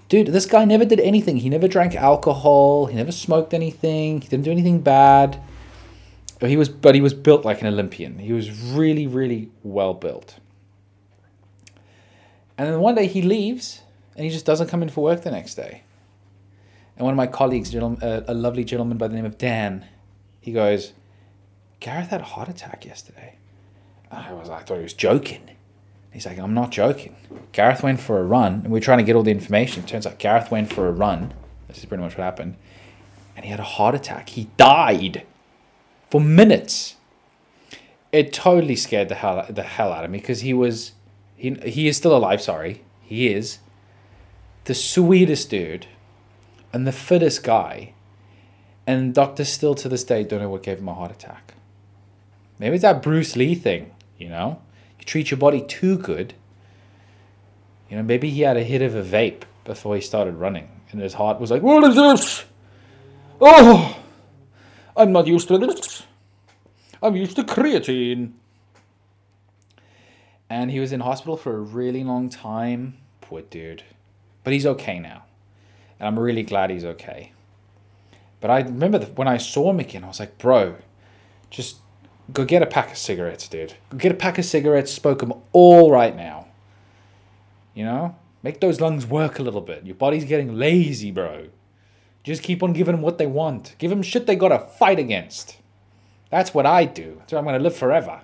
[0.09, 1.38] Dude, this guy never did anything.
[1.38, 2.87] He never drank alcohol.
[2.87, 4.21] He never smoked anything.
[4.21, 5.40] He didn't do anything bad.
[6.38, 8.19] But he was, but he was built like an Olympian.
[8.19, 10.38] He was really, really well built.
[12.59, 13.83] And then one day he leaves
[14.14, 15.83] and he just doesn't come in for work the next day.
[16.97, 19.87] And one of my colleagues, a lovely gentleman by the name of Dan,
[20.40, 20.92] he goes,
[21.81, 23.37] Gareth had a heart attack yesterday.
[24.16, 25.50] I was, I thought he was joking.
[26.12, 27.14] He's like, I'm not joking.
[27.52, 29.85] Gareth went for a run, and we are trying to get all the information.
[29.85, 31.35] It turns out Gareth went for a run.
[31.68, 32.57] This is pretty much what happened.
[33.37, 34.31] And he had a heart attack.
[34.31, 35.24] He died
[36.11, 36.96] for minutes.
[38.12, 40.92] It totally scared the hell the hell out of me because he was
[41.37, 42.40] he he is still alive.
[42.40, 43.59] Sorry, he is
[44.64, 45.87] the sweetest dude
[46.72, 47.92] and the fittest guy.
[48.87, 51.55] And doctors still to this day don't know what gave him a heart attack.
[52.59, 54.61] Maybe it's that Bruce Lee thing, you know?
[54.98, 56.35] You treat your body too good.
[57.90, 61.00] You know, maybe he had a hit of a vape before he started running, and
[61.00, 62.44] his heart was like, What is this?
[63.40, 63.98] Oh,
[64.96, 66.05] I'm not used to this.
[67.02, 68.33] I'm used to creatine.
[70.48, 72.96] And he was in hospital for a really long time.
[73.20, 73.83] Poor dude.
[74.44, 75.24] But he's okay now.
[75.98, 77.33] And I'm really glad he's okay.
[78.40, 80.76] But I remember when I saw him again, I was like, bro,
[81.50, 81.79] just
[82.32, 83.74] go get a pack of cigarettes, dude.
[83.90, 86.48] Go get a pack of cigarettes, smoke them all right now.
[87.74, 88.16] You know?
[88.42, 89.84] Make those lungs work a little bit.
[89.84, 91.48] Your body's getting lazy, bro.
[92.22, 93.74] Just keep on giving them what they want.
[93.78, 95.56] Give them shit they gotta fight against.
[96.30, 97.22] That's what I do.
[97.26, 98.20] So I'm gonna live forever.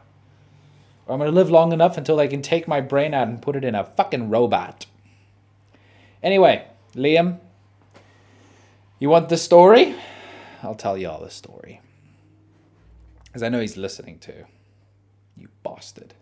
[1.06, 3.56] Or I'm gonna live long enough until they can take my brain out and put
[3.56, 4.86] it in a fucking robot.
[6.22, 7.38] Anyway, Liam,
[8.98, 9.96] you want the story?
[10.62, 11.80] I'll tell you all the story.
[13.32, 14.44] Because I know he's listening to.
[15.38, 16.12] You bastard.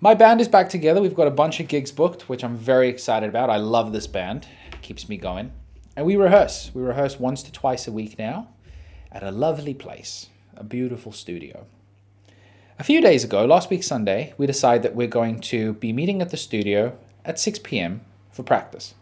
[0.00, 1.02] My band is back together.
[1.02, 3.50] We've got a bunch of gigs booked, which I'm very excited about.
[3.50, 5.52] I love this band, it keeps me going.
[5.96, 6.70] And we rehearse.
[6.74, 8.48] We rehearse once to twice a week now
[9.12, 11.66] at a lovely place, a beautiful studio.
[12.78, 16.20] A few days ago, last week Sunday, we decided that we're going to be meeting
[16.20, 18.02] at the studio at 6 p.m.
[18.30, 18.94] for practice.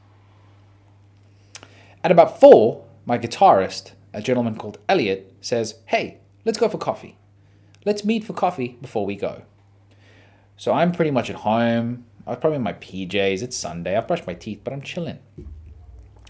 [2.05, 7.19] At about 4, my guitarist, a gentleman called Elliot, says, Hey, let's go for coffee.
[7.85, 9.43] Let's meet for coffee before we go.
[10.57, 12.07] So I'm pretty much at home.
[12.27, 13.43] I'm probably in my PJs.
[13.43, 13.97] It's Sunday.
[13.97, 15.19] I've brushed my teeth, but I'm chilling.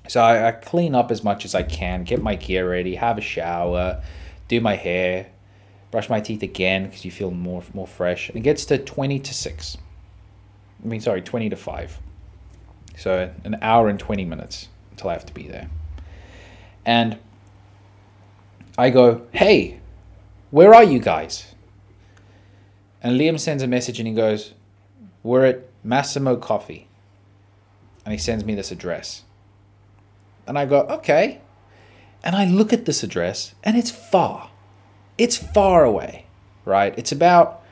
[0.09, 3.17] So I, I clean up as much as I can, get my gear ready, have
[3.17, 4.03] a shower,
[4.49, 5.29] do my hair,
[5.91, 8.29] brush my teeth again because you feel more more fresh.
[8.29, 9.79] And it gets to 20 to 6.
[10.83, 11.99] I mean, sorry, 20 to 5.
[12.97, 15.71] So an hour and 20 minutes until I have to be there.
[16.85, 17.19] And
[18.77, 19.81] I go, hey,
[20.51, 21.55] where are you guys?
[23.03, 24.55] And Liam sends a message and he goes,
[25.23, 26.89] we're at Massimo Coffee.
[28.05, 29.23] And he sends me this address.
[30.47, 31.41] And I go, okay.
[32.23, 34.51] And I look at this address and it's far.
[35.17, 36.27] It's far away,
[36.65, 36.95] right?
[36.99, 37.63] It's about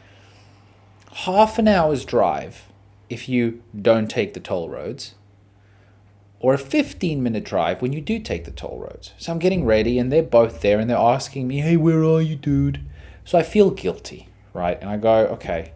[1.12, 2.66] half an hour's drive
[3.10, 5.14] if you don't take the toll roads,
[6.42, 9.12] or a 15 minute drive when you do take the toll roads.
[9.16, 12.20] So I'm getting ready and they're both there and they're asking me, hey, where are
[12.20, 12.85] you, dude?
[13.24, 14.78] So I feel guilty, right?
[14.81, 15.72] And I go, okay,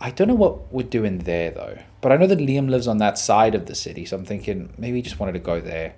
[0.00, 2.98] I don't know what we're doing there though, but I know that Liam lives on
[2.98, 4.04] that side of the city.
[4.04, 5.94] So I'm thinking maybe he just wanted to go there.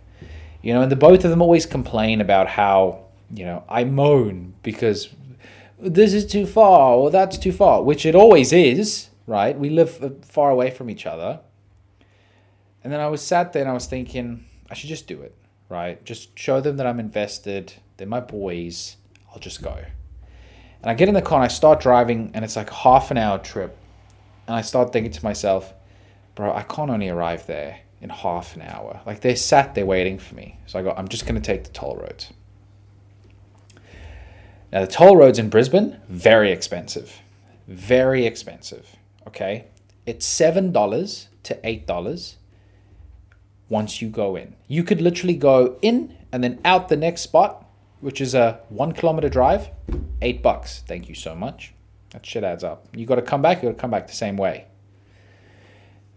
[0.63, 4.55] You know, and the both of them always complain about how, you know, I moan
[4.63, 5.09] because
[5.79, 9.59] this is too far or that's too far, which it always is, right?
[9.59, 11.41] We live uh, far away from each other.
[12.85, 15.35] And then I was sat there and I was thinking, I should just do it,
[15.71, 16.05] right?
[16.05, 17.73] Just show them that I'm invested.
[17.97, 18.97] They're my boys.
[19.33, 19.75] I'll just go.
[19.75, 23.17] And I get in the car and I start driving, and it's like half an
[23.17, 23.77] hour trip.
[24.47, 25.73] And I start thinking to myself,
[26.35, 29.01] bro, I can't only arrive there in half an hour.
[29.07, 30.59] Like they sat there waiting for me.
[30.67, 32.35] So I go, I'm just going to take the toll roads.
[34.71, 37.23] Now, the toll roads in Brisbane, very expensive.
[37.67, 38.97] Very expensive.
[39.27, 39.65] Okay.
[40.05, 42.35] It's $7 to $8
[43.69, 44.55] once you go in.
[44.69, 47.65] You could literally go in and then out the next spot,
[48.01, 49.71] which is a one kilometer drive,
[50.23, 50.83] eight bucks.
[50.87, 51.75] Thank you so much.
[52.11, 52.87] That shit adds up.
[52.95, 54.67] You got to come back, you got to come back the same way.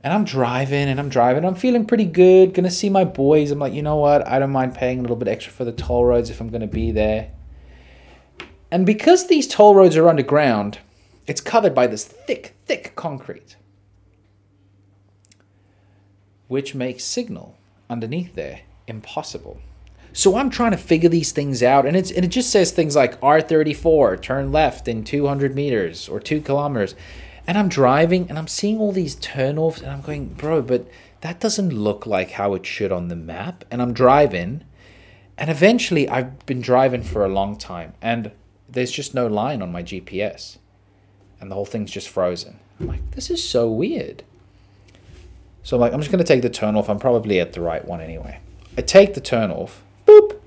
[0.03, 1.43] And I'm driving and I'm driving.
[1.43, 2.53] I'm feeling pretty good.
[2.53, 3.51] Gonna see my boys.
[3.51, 4.25] I'm like, you know what?
[4.27, 6.67] I don't mind paying a little bit extra for the toll roads if I'm gonna
[6.67, 7.31] be there.
[8.71, 10.79] And because these toll roads are underground,
[11.25, 13.57] it's covered by this thick, thick concrete,
[16.47, 17.57] which makes signal
[17.89, 19.59] underneath there impossible.
[20.13, 22.95] So I'm trying to figure these things out, and it's and it just says things
[22.95, 26.95] like R34, turn left in 200 meters or two kilometers,
[27.45, 30.87] and I'm driving and I'm seeing all these turnoffs, and I'm going, bro, but
[31.21, 33.63] that doesn't look like how it should on the map.
[33.69, 34.63] And I'm driving,
[35.37, 38.31] and eventually I've been driving for a long time, and
[38.67, 40.57] there's just no line on my GPS.
[41.39, 42.59] And the whole thing's just frozen.
[42.79, 44.23] I'm like, this is so weird.
[45.67, 46.89] So I'm like, I'm just going to take the turn off.
[46.89, 48.39] I'm probably at the right one anyway.
[48.77, 49.83] I take the turn off.
[50.05, 50.39] Boop.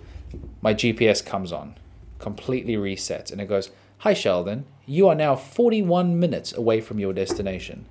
[0.63, 1.75] My GPS comes on,
[2.19, 4.65] completely resets, and it goes, Hi, Sheldon.
[4.87, 7.85] You are now 41 minutes away from your destination.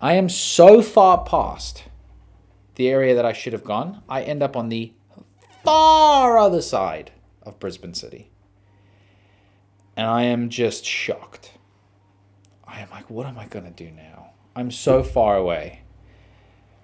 [0.00, 1.84] I am so far past
[2.74, 4.02] the area that I should have gone.
[4.08, 4.92] I end up on the
[5.62, 7.12] far other side
[7.44, 8.30] of Brisbane City
[9.96, 11.52] and I am just shocked.
[12.66, 14.32] I am like, what am I going to do now?
[14.56, 15.83] I'm so far away.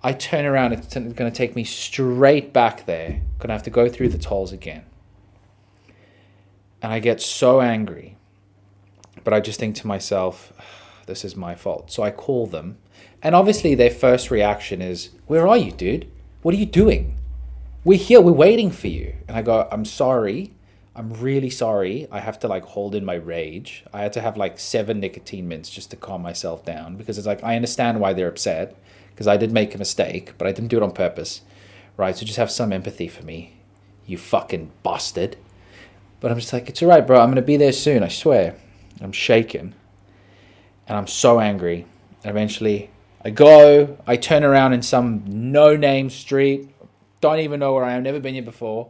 [0.03, 3.21] I turn around, it's going to take me straight back there.
[3.39, 4.85] Going to have to go through the tolls again.
[6.81, 8.17] And I get so angry.
[9.25, 10.53] But I just think to myself,
[11.07, 11.91] this is my fault.
[11.93, 12.79] So I call them.
[13.23, 16.11] And obviously, their first reaction is, Where are you, dude?
[16.43, 17.19] What are you doing?
[17.85, 19.15] We're here, we're waiting for you.
[19.29, 20.55] And I go, I'm sorry.
[20.97, 22.09] I'm really sorry.
[22.11, 23.85] I have to like hold in my rage.
[23.93, 27.27] I had to have like seven nicotine mints just to calm myself down because it's
[27.27, 28.77] like I understand why they're upset
[29.21, 31.43] because I did make a mistake, but I didn't do it on purpose.
[31.99, 32.17] Right?
[32.17, 33.61] So just have some empathy for me.
[34.07, 35.37] You fucking bastard.
[36.21, 37.21] But I'm just like, it's alright, bro.
[37.21, 38.55] I'm gonna be there soon, I swear.
[39.03, 39.75] I'm shaking.
[40.89, 41.85] And I'm so angry.
[42.25, 42.89] And eventually
[43.23, 46.71] I go, I turn around in some no name street.
[47.21, 48.89] Don't even know where I am, never been here before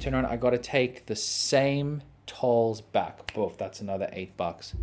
[0.00, 3.34] turn around, I got to take the same tolls back.
[3.34, 4.74] Boof, that's another eight bucks.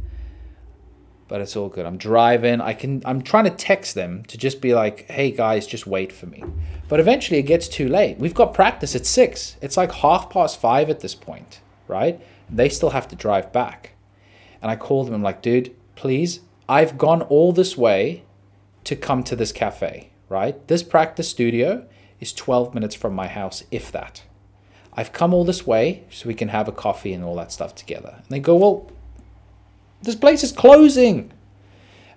[1.30, 1.86] But it's all good.
[1.86, 2.60] I'm driving.
[2.60, 3.02] I can.
[3.06, 6.44] I'm trying to text them to just be like, "Hey guys, just wait for me."
[6.90, 8.18] But eventually, it gets too late.
[8.18, 9.56] We've got practice at six.
[9.62, 12.20] It's like half past five at this point, right?
[12.50, 13.92] They still have to drive back.
[14.62, 15.14] And I call them.
[15.14, 16.42] I'm like, "Dude, please.
[16.68, 18.24] I've gone all this way
[18.84, 20.68] to come to this cafe, right?
[20.68, 21.86] This practice studio
[22.20, 24.24] is 12 minutes from my house, if that."
[24.94, 27.74] I've come all this way so we can have a coffee and all that stuff
[27.76, 28.16] together.
[28.18, 28.92] And they go, Well,
[30.02, 31.32] this place is closing.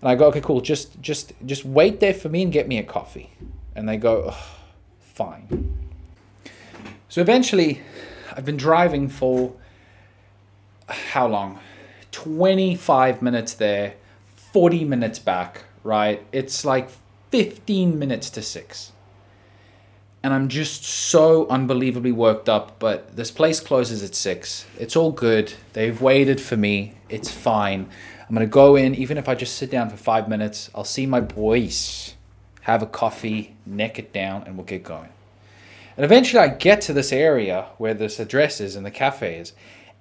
[0.00, 0.60] And I go, Okay, cool.
[0.60, 3.30] Just just just wait there for me and get me a coffee.
[3.74, 4.34] And they go,
[5.00, 5.78] Fine.
[7.08, 7.82] So eventually,
[8.34, 9.54] I've been driving for
[10.88, 11.58] how long?
[12.12, 13.94] 25 minutes there,
[14.52, 16.24] 40 minutes back, right?
[16.32, 16.88] It's like
[17.30, 18.92] 15 minutes to 6
[20.22, 22.78] and I'm just so unbelievably worked up.
[22.78, 24.66] But this place closes at six.
[24.78, 25.54] It's all good.
[25.72, 26.94] They've waited for me.
[27.08, 27.88] It's fine.
[28.28, 30.70] I'm gonna go in, even if I just sit down for five minutes.
[30.74, 32.14] I'll see my boys,
[32.62, 35.10] have a coffee, neck it down, and we'll get going.
[35.96, 39.52] And eventually, I get to this area where this address is and the cafe is,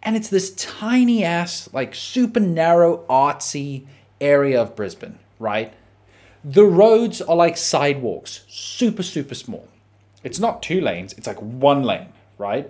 [0.04, 3.86] and it's this tiny ass, like super narrow, artsy
[4.22, 5.74] area of Brisbane, right?
[6.44, 9.68] The roads are like sidewalks, super, super small.
[10.24, 12.70] It's not two lanes, it's like one lane, right?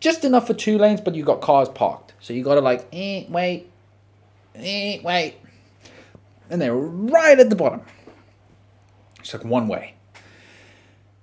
[0.00, 2.14] Just enough for two lanes, but you've got cars parked.
[2.20, 3.70] So you gotta like, eh, wait,
[4.54, 5.36] eh, wait.
[6.50, 7.82] And they're right at the bottom.
[9.20, 9.94] It's like one way.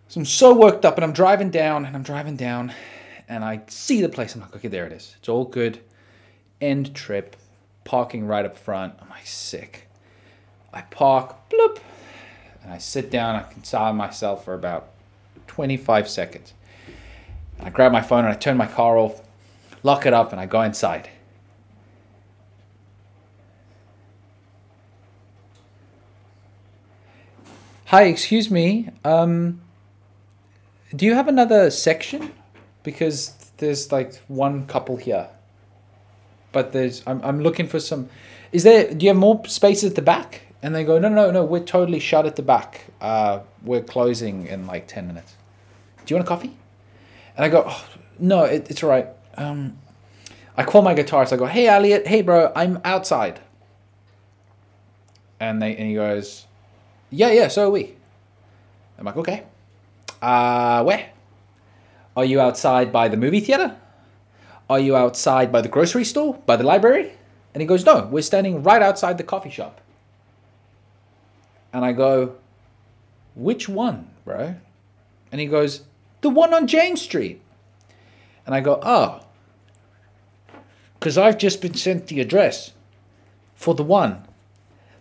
[0.08, 2.71] So I'm so worked up and I'm driving down and I'm driving down
[3.28, 4.36] and I see the place.
[4.36, 5.15] I'm like, okay, there it is.
[5.19, 5.80] It's all good.
[6.62, 7.36] End trip,
[7.84, 8.93] parking right up front.
[9.01, 9.89] I'm like, sick.
[10.73, 11.80] I park, bloop,
[12.63, 13.36] and I sit down.
[13.36, 14.89] I can silence myself for about
[15.47, 16.53] 25 seconds.
[17.60, 19.21] I grab my phone and I turn my car off,
[19.84, 21.10] lock it up, and I go inside.
[27.86, 28.89] Hi, excuse me.
[29.03, 29.62] Um,
[30.95, 32.31] do you have another section?
[32.84, 35.29] Because there's like one couple here.
[36.51, 38.10] But there's I'm I'm looking for some
[38.51, 40.41] is there do you have more spaces at the back?
[40.61, 42.85] And they go, No no no, we're totally shut at the back.
[43.01, 45.35] Uh we're closing in like ten minutes.
[46.05, 46.55] Do you want a coffee?
[47.35, 47.85] And I go, oh,
[48.19, 49.07] no, it, it's all right.
[49.37, 49.77] Um
[50.57, 53.41] I call my guitarist, I go, Hey Elliot, hey bro, I'm outside.
[55.39, 56.45] And they and he goes,
[57.09, 57.95] Yeah, yeah, so are we.
[58.97, 59.43] I'm like, okay.
[60.21, 61.11] Uh where?
[62.15, 63.75] Are you outside by the movie theater?
[64.69, 66.35] Are you outside by the grocery store?
[66.45, 67.13] By the library?
[67.53, 69.81] And he goes, No, we're standing right outside the coffee shop.
[71.75, 72.35] And I go,
[73.35, 74.55] Which one, bro?
[75.29, 75.81] And he goes,
[76.21, 77.41] The one on James Street.
[78.45, 79.25] And I go, Oh.
[80.97, 82.71] Because I've just been sent the address
[83.55, 84.23] for the one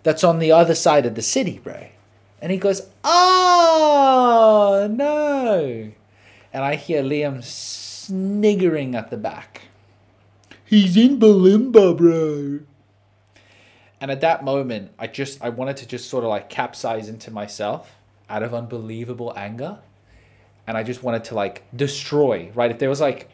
[0.02, 1.86] that's on the other side of the city, bro.
[2.42, 5.92] And he goes, Oh, no.
[6.52, 9.62] And I hear Liam sniggering at the back.
[10.64, 12.60] He's in Bulimba, bro.
[14.00, 17.30] And at that moment, I just I wanted to just sort of like capsize into
[17.30, 17.96] myself
[18.28, 19.78] out of unbelievable anger.
[20.66, 22.70] And I just wanted to like destroy, right?
[22.70, 23.28] If there was like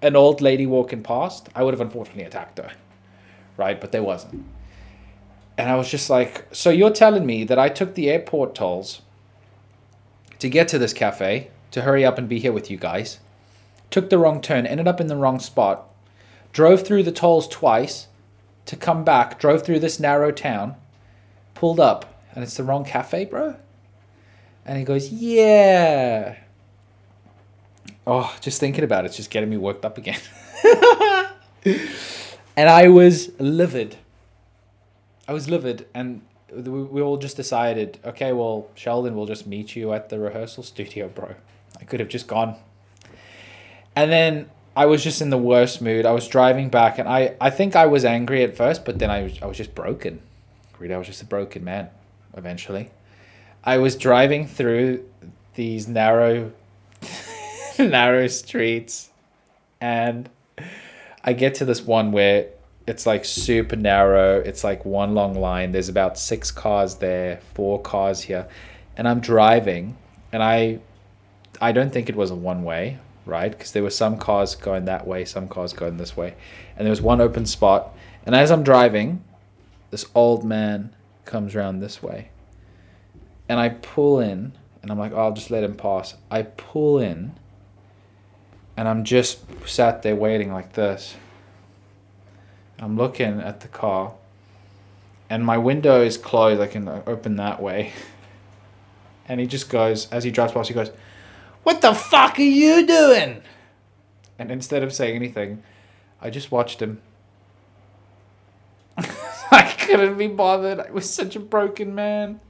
[0.00, 2.72] an old lady walking past, I would have unfortunately attacked her.
[3.56, 3.80] Right?
[3.80, 4.44] But there wasn't.
[5.58, 9.02] And I was just like, so you're telling me that I took the airport tolls
[10.38, 13.20] to get to this cafe, to hurry up and be here with you guys,
[13.90, 15.88] took the wrong turn, ended up in the wrong spot,
[16.52, 18.08] drove through the tolls twice
[18.66, 20.76] to come back, drove through this narrow town,
[21.54, 23.56] pulled up, and it's the wrong cafe, bro?
[24.64, 26.36] And he goes, yeah.
[28.06, 30.20] Oh, just thinking about it's just getting me worked up again.
[32.56, 33.96] and I was livid.
[35.28, 36.22] I was livid, and
[36.54, 41.08] we all just decided, okay, well, Sheldon we'll just meet you at the rehearsal studio,
[41.08, 41.34] bro.
[41.80, 42.56] I could have just gone.
[43.96, 46.06] And then I was just in the worst mood.
[46.06, 49.10] I was driving back, and I, I think I was angry at first, but then
[49.10, 50.20] I was, I was just broken.
[50.78, 51.90] Really, I was just a broken man
[52.36, 52.90] eventually.
[53.62, 55.04] I was driving through
[55.54, 56.52] these narrow,
[57.78, 59.10] narrow streets,
[59.80, 60.28] and
[61.22, 62.46] I get to this one where
[62.86, 64.40] it's like super narrow.
[64.40, 65.72] It's like one long line.
[65.72, 68.48] There's about six cars there, four cars here,
[68.96, 69.96] and I'm driving,
[70.32, 70.80] and I,
[71.60, 73.50] I don't think it was a one way, right?
[73.50, 76.34] Because there were some cars going that way, some cars going this way,
[76.76, 77.94] and there was one open spot.
[78.24, 79.22] And as I'm driving,
[79.90, 82.30] this old man comes around this way,
[83.48, 86.14] and I pull in, and I'm like, oh, I'll just let him pass.
[86.30, 87.32] I pull in,
[88.76, 91.16] and I'm just sat there waiting like this.
[92.78, 94.14] I'm looking at the car,
[95.30, 96.60] and my window is closed.
[96.60, 97.92] I can open that way.
[99.28, 100.90] And he just goes, as he drives past, he goes,
[101.62, 103.42] What the fuck are you doing?
[104.38, 105.62] And instead of saying anything,
[106.20, 107.00] I just watched him.
[108.96, 110.80] I couldn't be bothered.
[110.80, 112.40] I was such a broken man.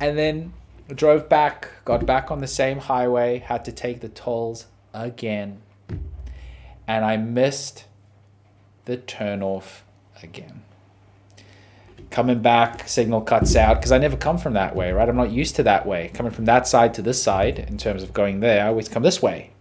[0.00, 0.52] And then
[0.94, 5.60] drove back, got back on the same highway, had to take the tolls again.
[6.86, 7.84] And I missed
[8.84, 9.80] the turnoff
[10.22, 10.62] again.
[12.10, 15.08] Coming back, signal cuts out because I never come from that way, right?
[15.08, 16.10] I'm not used to that way.
[16.14, 19.02] Coming from that side to this side in terms of going there, I always come
[19.02, 19.52] this way.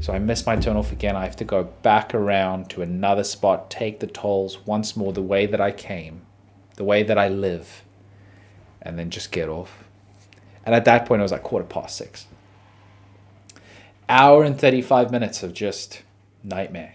[0.00, 1.16] So I miss my turnoff again.
[1.16, 5.22] I have to go back around to another spot, take the tolls once more the
[5.22, 6.22] way that I came,
[6.76, 7.84] the way that I live,
[8.82, 9.84] and then just get off.
[10.64, 12.26] And at that point, it was like quarter past six.
[14.08, 16.02] Hour and 35 minutes of just
[16.42, 16.94] nightmare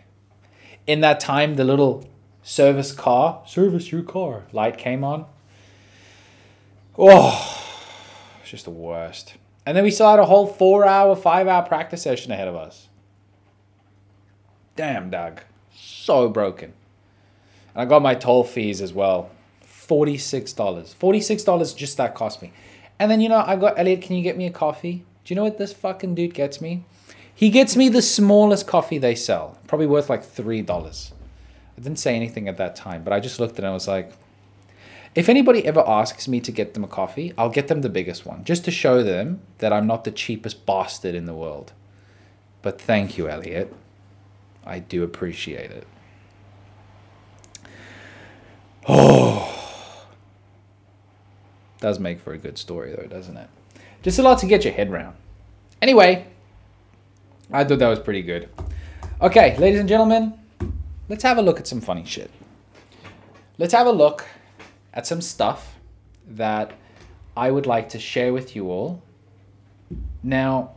[0.90, 2.04] in that time, the little
[2.50, 5.24] service car, service your car light came on.
[6.98, 7.64] Oh,
[8.42, 9.36] it's just the worst.
[9.68, 12.56] And then we still had a whole four hour, five hour practice session ahead of
[12.56, 12.90] us.
[14.76, 15.42] Damn, Doug.
[15.76, 16.74] So broken.
[17.76, 19.30] And I got my toll fees as well.
[19.64, 20.56] $46.
[20.56, 22.52] $46 just that cost me.
[22.98, 25.06] And then, you know, I got Elliot, can you get me a coffee?
[25.24, 26.84] Do you know what this fucking dude gets me?
[27.34, 31.12] He gets me the smallest coffee they sell, probably worth like $3.
[31.80, 34.12] I didn't say anything at that time, but I just looked and I was like,
[35.16, 38.26] if anybody ever asks me to get them a coffee, I'll get them the biggest
[38.26, 41.72] one, just to show them that I'm not the cheapest bastard in the world.
[42.62, 43.74] But thank you, Elliot.
[44.66, 45.88] I do appreciate it.
[48.86, 49.46] Oh.
[51.80, 53.48] Does make for a good story, though, doesn't it?
[54.04, 55.16] Just a lot to get your head around.
[55.82, 56.28] Anyway,
[57.54, 58.50] I thought that was pretty good.
[59.22, 60.34] Okay, ladies and gentlemen,
[61.10, 62.32] let's have a look at some funny shit.
[63.58, 64.26] Let's have a look
[64.94, 65.76] at some stuff
[66.28, 66.72] that
[67.36, 69.04] I would like to share with you all.
[70.24, 70.72] Now,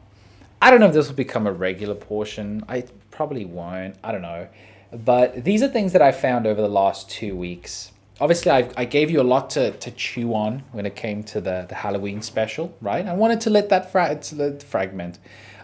[0.61, 2.65] I don't know if this will become a regular portion.
[2.69, 3.97] I probably won't.
[4.03, 4.49] I don't know.
[4.93, 7.93] But these are things that I found over the last two weeks.
[8.21, 11.41] Obviously, I, I gave you a lot to, to chew on when it came to
[11.41, 13.07] the, the Halloween special, right?
[13.07, 14.21] I wanted to let that fra-
[14.61, 15.19] fragment.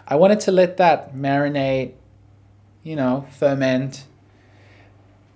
[0.07, 1.93] I wanted to let that marinate,
[2.83, 4.03] you know, ferment.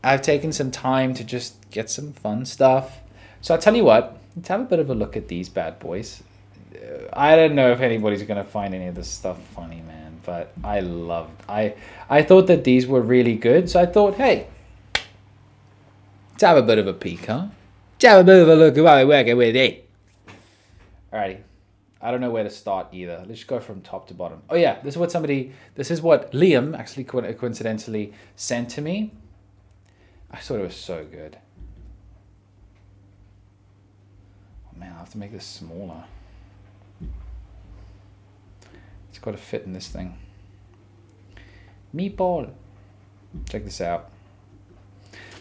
[0.04, 3.00] I've taken some time to just get some fun stuff.
[3.42, 5.80] So I'll tell you what, let's have a bit of a look at these bad
[5.80, 6.22] boys.
[7.14, 10.20] I don't know if anybody's gonna find any of this stuff funny, man.
[10.26, 11.42] But I loved.
[11.50, 11.76] I
[12.10, 14.48] I thought that these were really good, so I thought, hey,
[16.32, 17.48] let's have a bit of a peek, huh?
[17.94, 19.76] Let's have a bit of a look at what we're working with, eh?
[21.12, 21.40] Alrighty.
[22.02, 23.24] I don't know where to start either.
[23.28, 24.42] Let's go from top to bottom.
[24.50, 25.54] Oh yeah, this is what somebody.
[25.76, 29.12] This is what Liam actually coincidentally sent to me.
[30.34, 31.38] I thought it was so good.
[34.68, 36.04] Oh man, I have to make this smaller.
[39.10, 40.18] It's got to fit in this thing.
[41.96, 42.52] Meatball.
[43.48, 44.10] Check this out.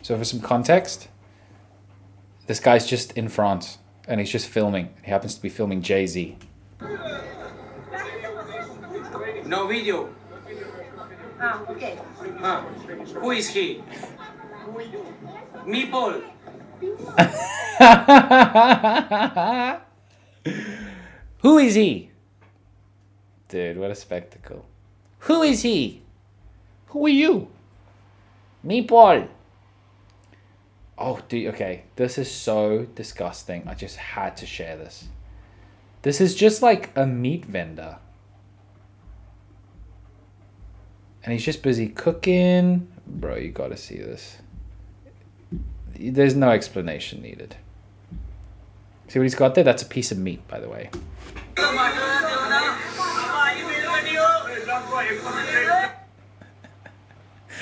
[0.02, 1.08] So for some context,
[2.46, 4.92] this guy's just in France and he's just filming.
[5.02, 6.36] He happens to be filming Jay Z.
[9.46, 10.08] No video.
[11.40, 11.98] Ah, okay.
[12.40, 13.82] Ah, who is he?
[15.66, 16.22] Meatball.
[21.38, 22.10] Who is he?
[23.48, 24.64] Dude, what a spectacle.
[25.20, 26.02] Who is he?
[26.86, 27.48] Who are you?
[28.64, 29.28] Meatball.
[30.98, 31.84] Oh, dude, okay.
[31.96, 33.66] This is so disgusting.
[33.66, 35.08] I just had to share this.
[36.02, 37.98] This is just like a meat vendor.
[41.24, 42.88] And he's just busy cooking.
[43.06, 44.38] Bro, you gotta see this.
[46.10, 47.56] There's no explanation needed.
[49.08, 49.64] See what he's got there?
[49.64, 50.90] That's a piece of meat, by the way.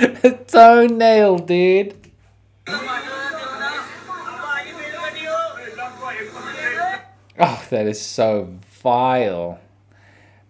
[0.46, 1.96] Toenail, dude.
[7.42, 9.58] Oh, that is so vile.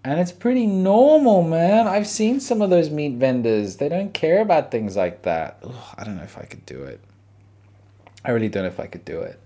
[0.03, 1.87] And it's pretty normal, man.
[1.87, 3.77] I've seen some of those meat vendors.
[3.77, 5.59] They don't care about things like that.
[5.63, 7.01] Ugh, I don't know if I could do it.
[8.25, 9.41] I really don't know if I could do it.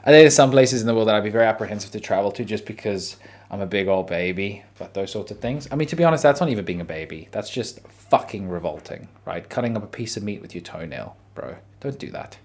[0.00, 2.32] I think there's some places in the world that I'd be very apprehensive to travel
[2.32, 3.16] to just because
[3.50, 4.64] I'm a big old baby.
[4.78, 5.68] But those sorts of things.
[5.70, 7.28] I mean, to be honest, that's not even being a baby.
[7.30, 9.48] That's just fucking revolting, right?
[9.48, 11.56] Cutting up a piece of meat with your toenail, bro.
[11.80, 12.38] Don't do that.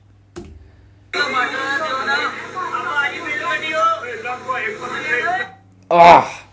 [5.96, 6.44] Ah,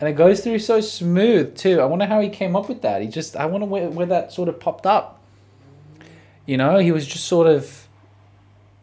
[0.00, 1.80] and it goes through so smooth too.
[1.80, 3.00] I wonder how he came up with that.
[3.00, 5.20] He just, I wonder where, where that sort of popped up.
[6.46, 7.81] You know, he was just sort of,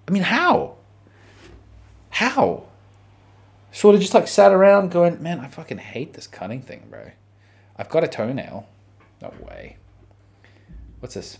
[0.10, 0.76] I mean, how?
[2.10, 2.64] How?
[3.72, 7.12] Sort of just like sat around going, man, I fucking hate this cutting thing, bro.
[7.78, 8.68] I've got a toenail.
[9.22, 9.78] No way.
[10.99, 11.38] What's this?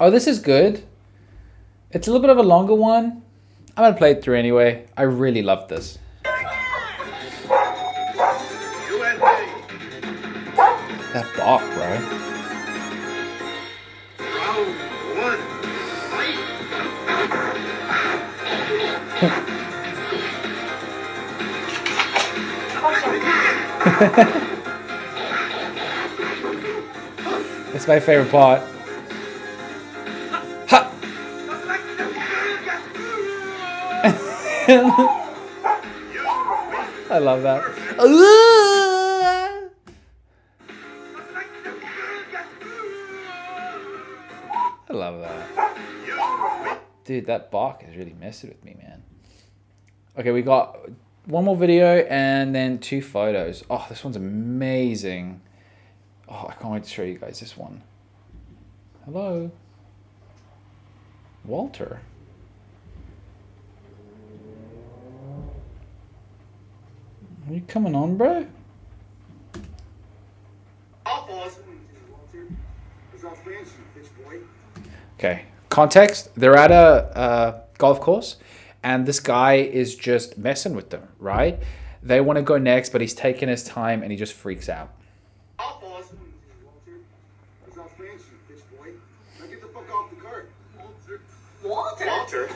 [0.00, 0.82] Oh, this is good.
[1.90, 3.22] It's a little bit of a longer one.
[3.76, 4.86] I'm gonna play it through anyway.
[4.96, 5.98] I really love this.
[11.12, 12.19] That bark, bro.
[27.72, 28.60] It's my favorite part.
[37.10, 37.62] I love that.
[44.88, 46.80] I love that.
[47.04, 49.02] Dude, that bark is really messing with me, man.
[50.18, 50.76] Okay, we got
[51.30, 53.62] one more video and then two photos.
[53.70, 55.40] Oh, this one's amazing.
[56.28, 57.82] Oh, I can't wait to show you guys this one.
[59.04, 59.50] Hello.
[61.44, 62.00] Walter.
[67.48, 68.46] Are you coming on, bro?
[75.18, 75.44] Okay.
[75.68, 78.36] Context: They're at a golf course
[78.82, 81.08] and this guy is just messing with them.
[81.18, 81.60] Right?
[82.02, 84.90] They want to go next, but he's taking his time, and he just freaks out.
[91.62, 92.06] Walter?
[92.06, 92.50] Walter.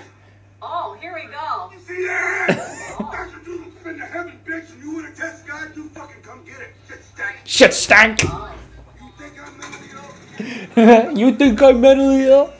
[0.60, 1.70] Oh, here we go.
[1.86, 2.96] See that?
[2.98, 3.38] Dr.
[3.44, 6.60] Doodle's been to heaven, bitch, and you with a test guy, you fucking come get
[6.60, 6.74] it.
[6.88, 7.36] Shit stank.
[7.44, 8.22] Shit stank.
[8.22, 8.30] You
[9.18, 11.12] think I'm mentally ill?
[11.16, 12.52] you think I'm mentally ill?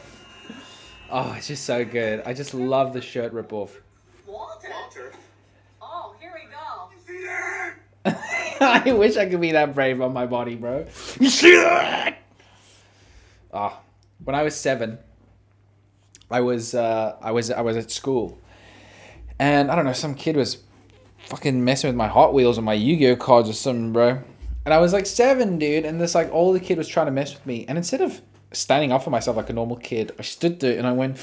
[1.16, 2.24] Oh, it's just so good.
[2.26, 3.70] I just love the shirt ripoff.
[4.26, 4.68] Walter?
[4.68, 5.12] Walter.
[5.80, 6.90] Oh, here we go.
[7.06, 8.84] See that?
[8.84, 10.86] I wish I could be that brave on my body, bro.
[11.20, 12.18] You see that?
[13.52, 13.78] Ah,
[14.24, 14.98] when I was seven,
[16.32, 18.36] I was uh, I was I was at school,
[19.38, 20.64] and I don't know, some kid was
[21.28, 24.18] fucking messing with my Hot Wheels or my Yu-Gi-Oh cards or something, bro.
[24.64, 27.32] And I was like seven, dude, and this like older kid was trying to mess
[27.32, 28.20] with me, and instead of
[28.54, 31.18] standing up for myself like a normal kid, I stood there and I went,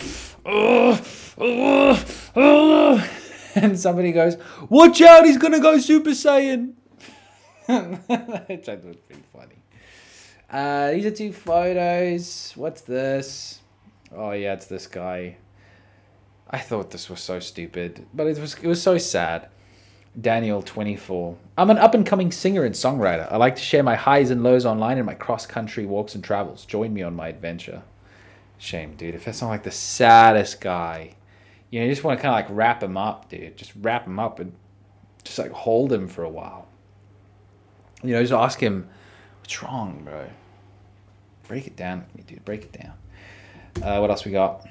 [0.45, 1.01] oh,
[1.37, 2.05] oh,
[2.35, 3.09] oh.
[3.55, 4.37] and somebody goes,
[4.69, 6.73] "Watch out, he's gonna go Super Saiyan."
[7.67, 9.55] Which I thought was pretty funny.
[10.49, 12.53] Uh, these are two photos.
[12.55, 13.59] What's this?
[14.13, 15.37] Oh yeah, it's this guy.
[16.49, 19.49] I thought this was so stupid, but it was it was so sad.
[20.19, 21.37] Daniel, 24.
[21.57, 23.31] I'm an up and coming singer and songwriter.
[23.31, 26.23] I like to share my highs and lows online and my cross country walks and
[26.23, 26.65] travels.
[26.65, 27.83] Join me on my adventure.
[28.57, 29.15] Shame, dude.
[29.15, 31.15] If that's not like the saddest guy,
[31.69, 33.55] you know, you just want to kind of like wrap him up, dude.
[33.55, 34.53] Just wrap him up and
[35.23, 36.67] just like hold him for a while.
[38.03, 38.89] You know, just ask him,
[39.39, 40.27] what's wrong, bro?
[41.47, 42.43] Break it down with me, dude.
[42.43, 42.93] Break it down.
[43.81, 44.67] Uh, what else we got?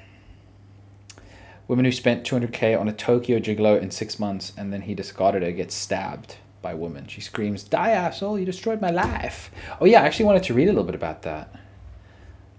[1.71, 5.41] Women who spent 200k on a Tokyo gigolo in six months and then he discarded
[5.41, 7.07] her gets stabbed by woman.
[7.07, 9.49] She screams, Die, asshole, you destroyed my life.
[9.79, 11.55] Oh, yeah, I actually wanted to read a little bit about that.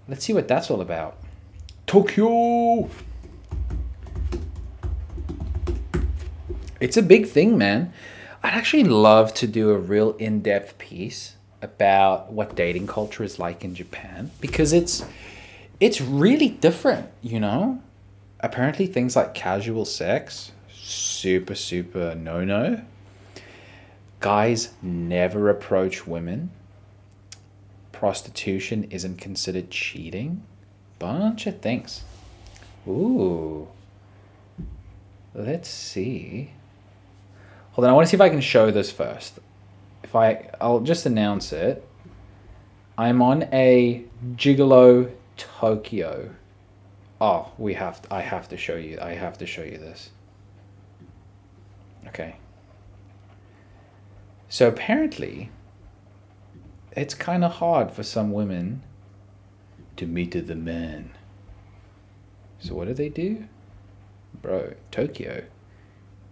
[0.07, 1.19] Let's see what that's all about.
[1.85, 2.89] Tokyo!
[6.79, 7.93] It's a big thing, man.
[8.41, 13.37] I'd actually love to do a real in depth piece about what dating culture is
[13.37, 15.05] like in Japan because it's
[15.79, 17.82] it's really different, you know?
[18.43, 22.83] Apparently things like casual sex, super super no-no.
[24.19, 26.51] Guys never approach women.
[27.93, 30.43] Prostitution isn't considered cheating.
[30.99, 32.03] Bunch of things.
[32.85, 33.69] Ooh.
[35.33, 36.51] Let's see.
[37.71, 39.39] Hold on, I want to see if I can show this first.
[40.03, 41.87] If I, I'll just announce it.
[42.97, 44.03] I'm on a
[44.35, 46.29] Gigolo Tokyo.
[47.23, 48.01] Oh, we have.
[48.11, 48.99] I have to show you.
[49.01, 50.09] I have to show you this.
[52.07, 52.35] Okay.
[54.49, 55.49] So apparently,
[56.91, 58.83] it's kind of hard for some women
[59.95, 61.11] to meet the men.
[62.59, 63.45] So what do they do?
[64.41, 65.45] Bro, Tokyo,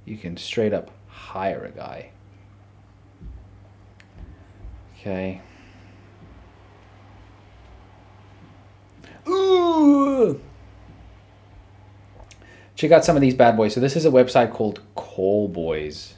[0.04, 2.10] you can straight up hire a guy.
[5.00, 5.40] Okay.
[9.26, 10.42] Ooh!
[12.82, 13.76] Check out some of these bad boys.
[13.76, 16.16] So this is a website called callboys.net.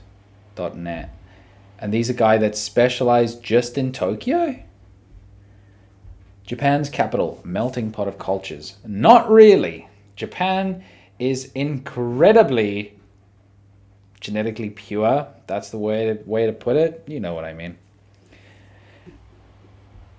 [1.78, 4.64] And these are guys that specialize just in Tokyo?
[6.48, 8.78] Japan's capital, melting pot of cultures.
[8.86, 9.90] Not really.
[10.16, 10.86] Japan
[11.20, 12.98] is incredibly
[14.22, 15.28] genetically pure.
[15.48, 17.04] That's the way way to put it.
[17.08, 17.78] You know what I mean.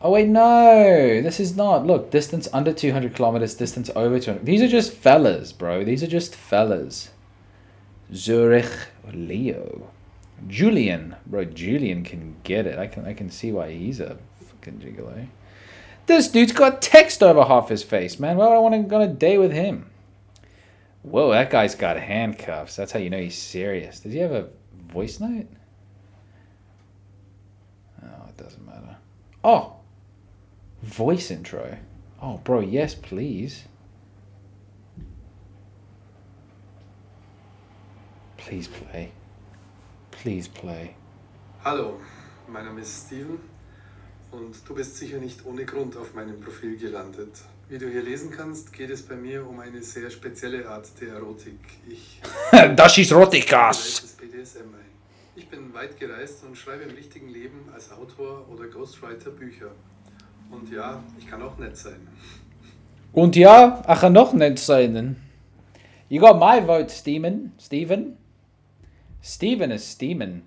[0.05, 1.87] Oh wait, no, this is not.
[1.87, 4.45] Look, distance under 200 kilometers, distance over 200.
[4.45, 5.83] These are just fellas, bro.
[5.83, 7.09] These are just fellas.
[8.13, 8.71] Zurich,
[9.15, 9.91] Leo,
[10.47, 11.47] Julian, bro.
[11.47, 12.79] Julian can get it.
[12.79, 15.27] I can, I can see why he's a fucking gigolo.
[16.05, 18.37] This dude's got text over half his face, man.
[18.37, 19.91] Why would I want to go on a date with him?
[21.01, 22.77] Whoa, that guy's got handcuffs.
[22.77, 24.01] That's how you know he's serious.
[24.01, 24.51] Does he have a
[24.87, 25.47] voice note?
[28.03, 28.97] Oh, it doesn't matter.
[29.43, 29.77] Oh,
[30.85, 31.79] voice intro.
[32.21, 33.65] Oh, bro, yes, please.
[38.37, 39.11] Please play.
[40.11, 40.95] Please play.
[41.65, 41.99] Hallo,
[42.47, 43.39] mein Name ist Steven
[44.31, 47.43] und du bist sicher nicht ohne Grund auf meinem Profil gelandet.
[47.69, 51.15] Wie du hier lesen kannst, geht es bei mir um eine sehr spezielle Art der
[51.15, 51.59] Erotik.
[51.89, 52.21] Ich
[52.77, 54.17] das ist Rotikas.
[55.37, 59.73] Ich bin weit gereist und schreibe im richtigen Leben als Autor oder Ghostwriter Bücher.
[60.55, 62.07] Und ja, ich kann auch nett sein.
[63.13, 65.17] Und ja, ich kann noch nicht sein.
[66.09, 67.53] You got my vote, Steven.
[67.59, 68.17] Steven?
[69.21, 70.43] Steven is Steven.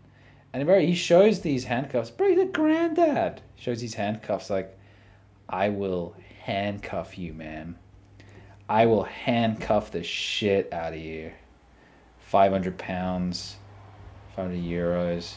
[0.53, 2.09] And he shows these handcuffs.
[2.09, 3.41] Bro, he's a granddad.
[3.55, 4.77] Shows these handcuffs like,
[5.49, 7.75] I will handcuff you, man.
[8.69, 11.31] I will handcuff the shit out of you.
[12.19, 13.57] 500 pounds,
[14.35, 15.35] 500 euros.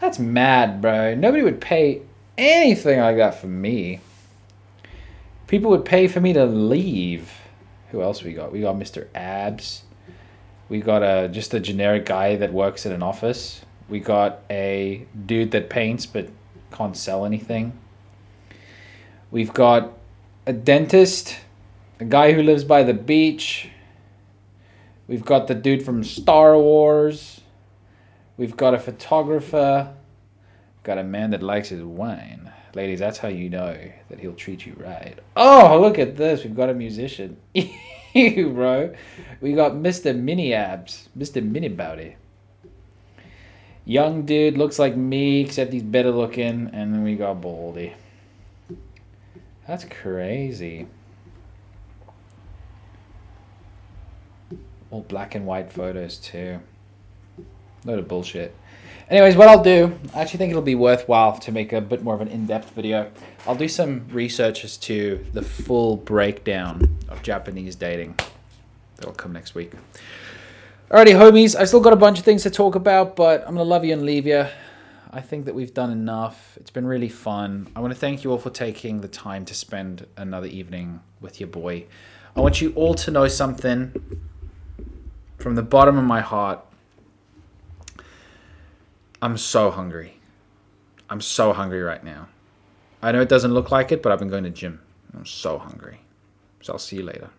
[0.00, 1.14] That's mad, bro.
[1.14, 2.02] Nobody would pay
[2.36, 4.00] anything like that for me.
[5.46, 7.30] People would pay for me to leave.
[7.90, 8.52] Who else we got?
[8.52, 9.06] We got Mr.
[9.14, 9.82] Abs.
[10.68, 13.64] We got a just a generic guy that works at an office.
[13.88, 16.28] We got a dude that paints but
[16.72, 17.78] can't sell anything.
[19.30, 19.92] We've got
[20.46, 21.36] a dentist,
[22.00, 23.68] a guy who lives by the beach.
[25.06, 27.40] We've got the dude from Star Wars.
[28.36, 29.94] We've got a photographer.
[30.84, 32.52] Got a man that likes his wine.
[32.74, 33.74] Ladies, that's how you know
[34.10, 35.18] that he'll treat you right.
[35.34, 36.44] Oh, look at this.
[36.44, 37.38] We've got a musician.
[38.14, 38.94] Ew, bro.
[39.40, 40.16] We got Mr.
[40.16, 41.08] Mini Abs.
[41.16, 41.42] Mr.
[41.42, 42.16] Mini Bowdy.
[43.86, 46.70] Young dude looks like me, except he's better looking.
[46.74, 47.94] And then we got Baldy.
[49.66, 50.86] That's crazy.
[54.90, 56.60] All black and white photos, too.
[57.86, 58.54] Load of bullshit.
[59.10, 62.14] Anyways, what I'll do, I actually think it'll be worthwhile to make a bit more
[62.14, 63.10] of an in-depth video.
[63.46, 68.18] I'll do some research as to the full breakdown of Japanese dating.
[68.96, 69.72] That'll come next week.
[70.90, 73.64] Alrighty, homies, I've still got a bunch of things to talk about, but I'm gonna
[73.64, 74.46] love you and leave you.
[75.10, 76.56] I think that we've done enough.
[76.58, 77.68] It's been really fun.
[77.76, 81.40] I want to thank you all for taking the time to spend another evening with
[81.40, 81.84] your boy.
[82.34, 83.92] I want you all to know something
[85.38, 86.64] from the bottom of my heart.
[89.24, 90.20] I'm so hungry.
[91.08, 92.28] I'm so hungry right now.
[93.00, 94.82] I know it doesn't look like it, but I've been going to gym.
[95.14, 96.02] I'm so hungry.
[96.60, 97.30] So I'll see you later.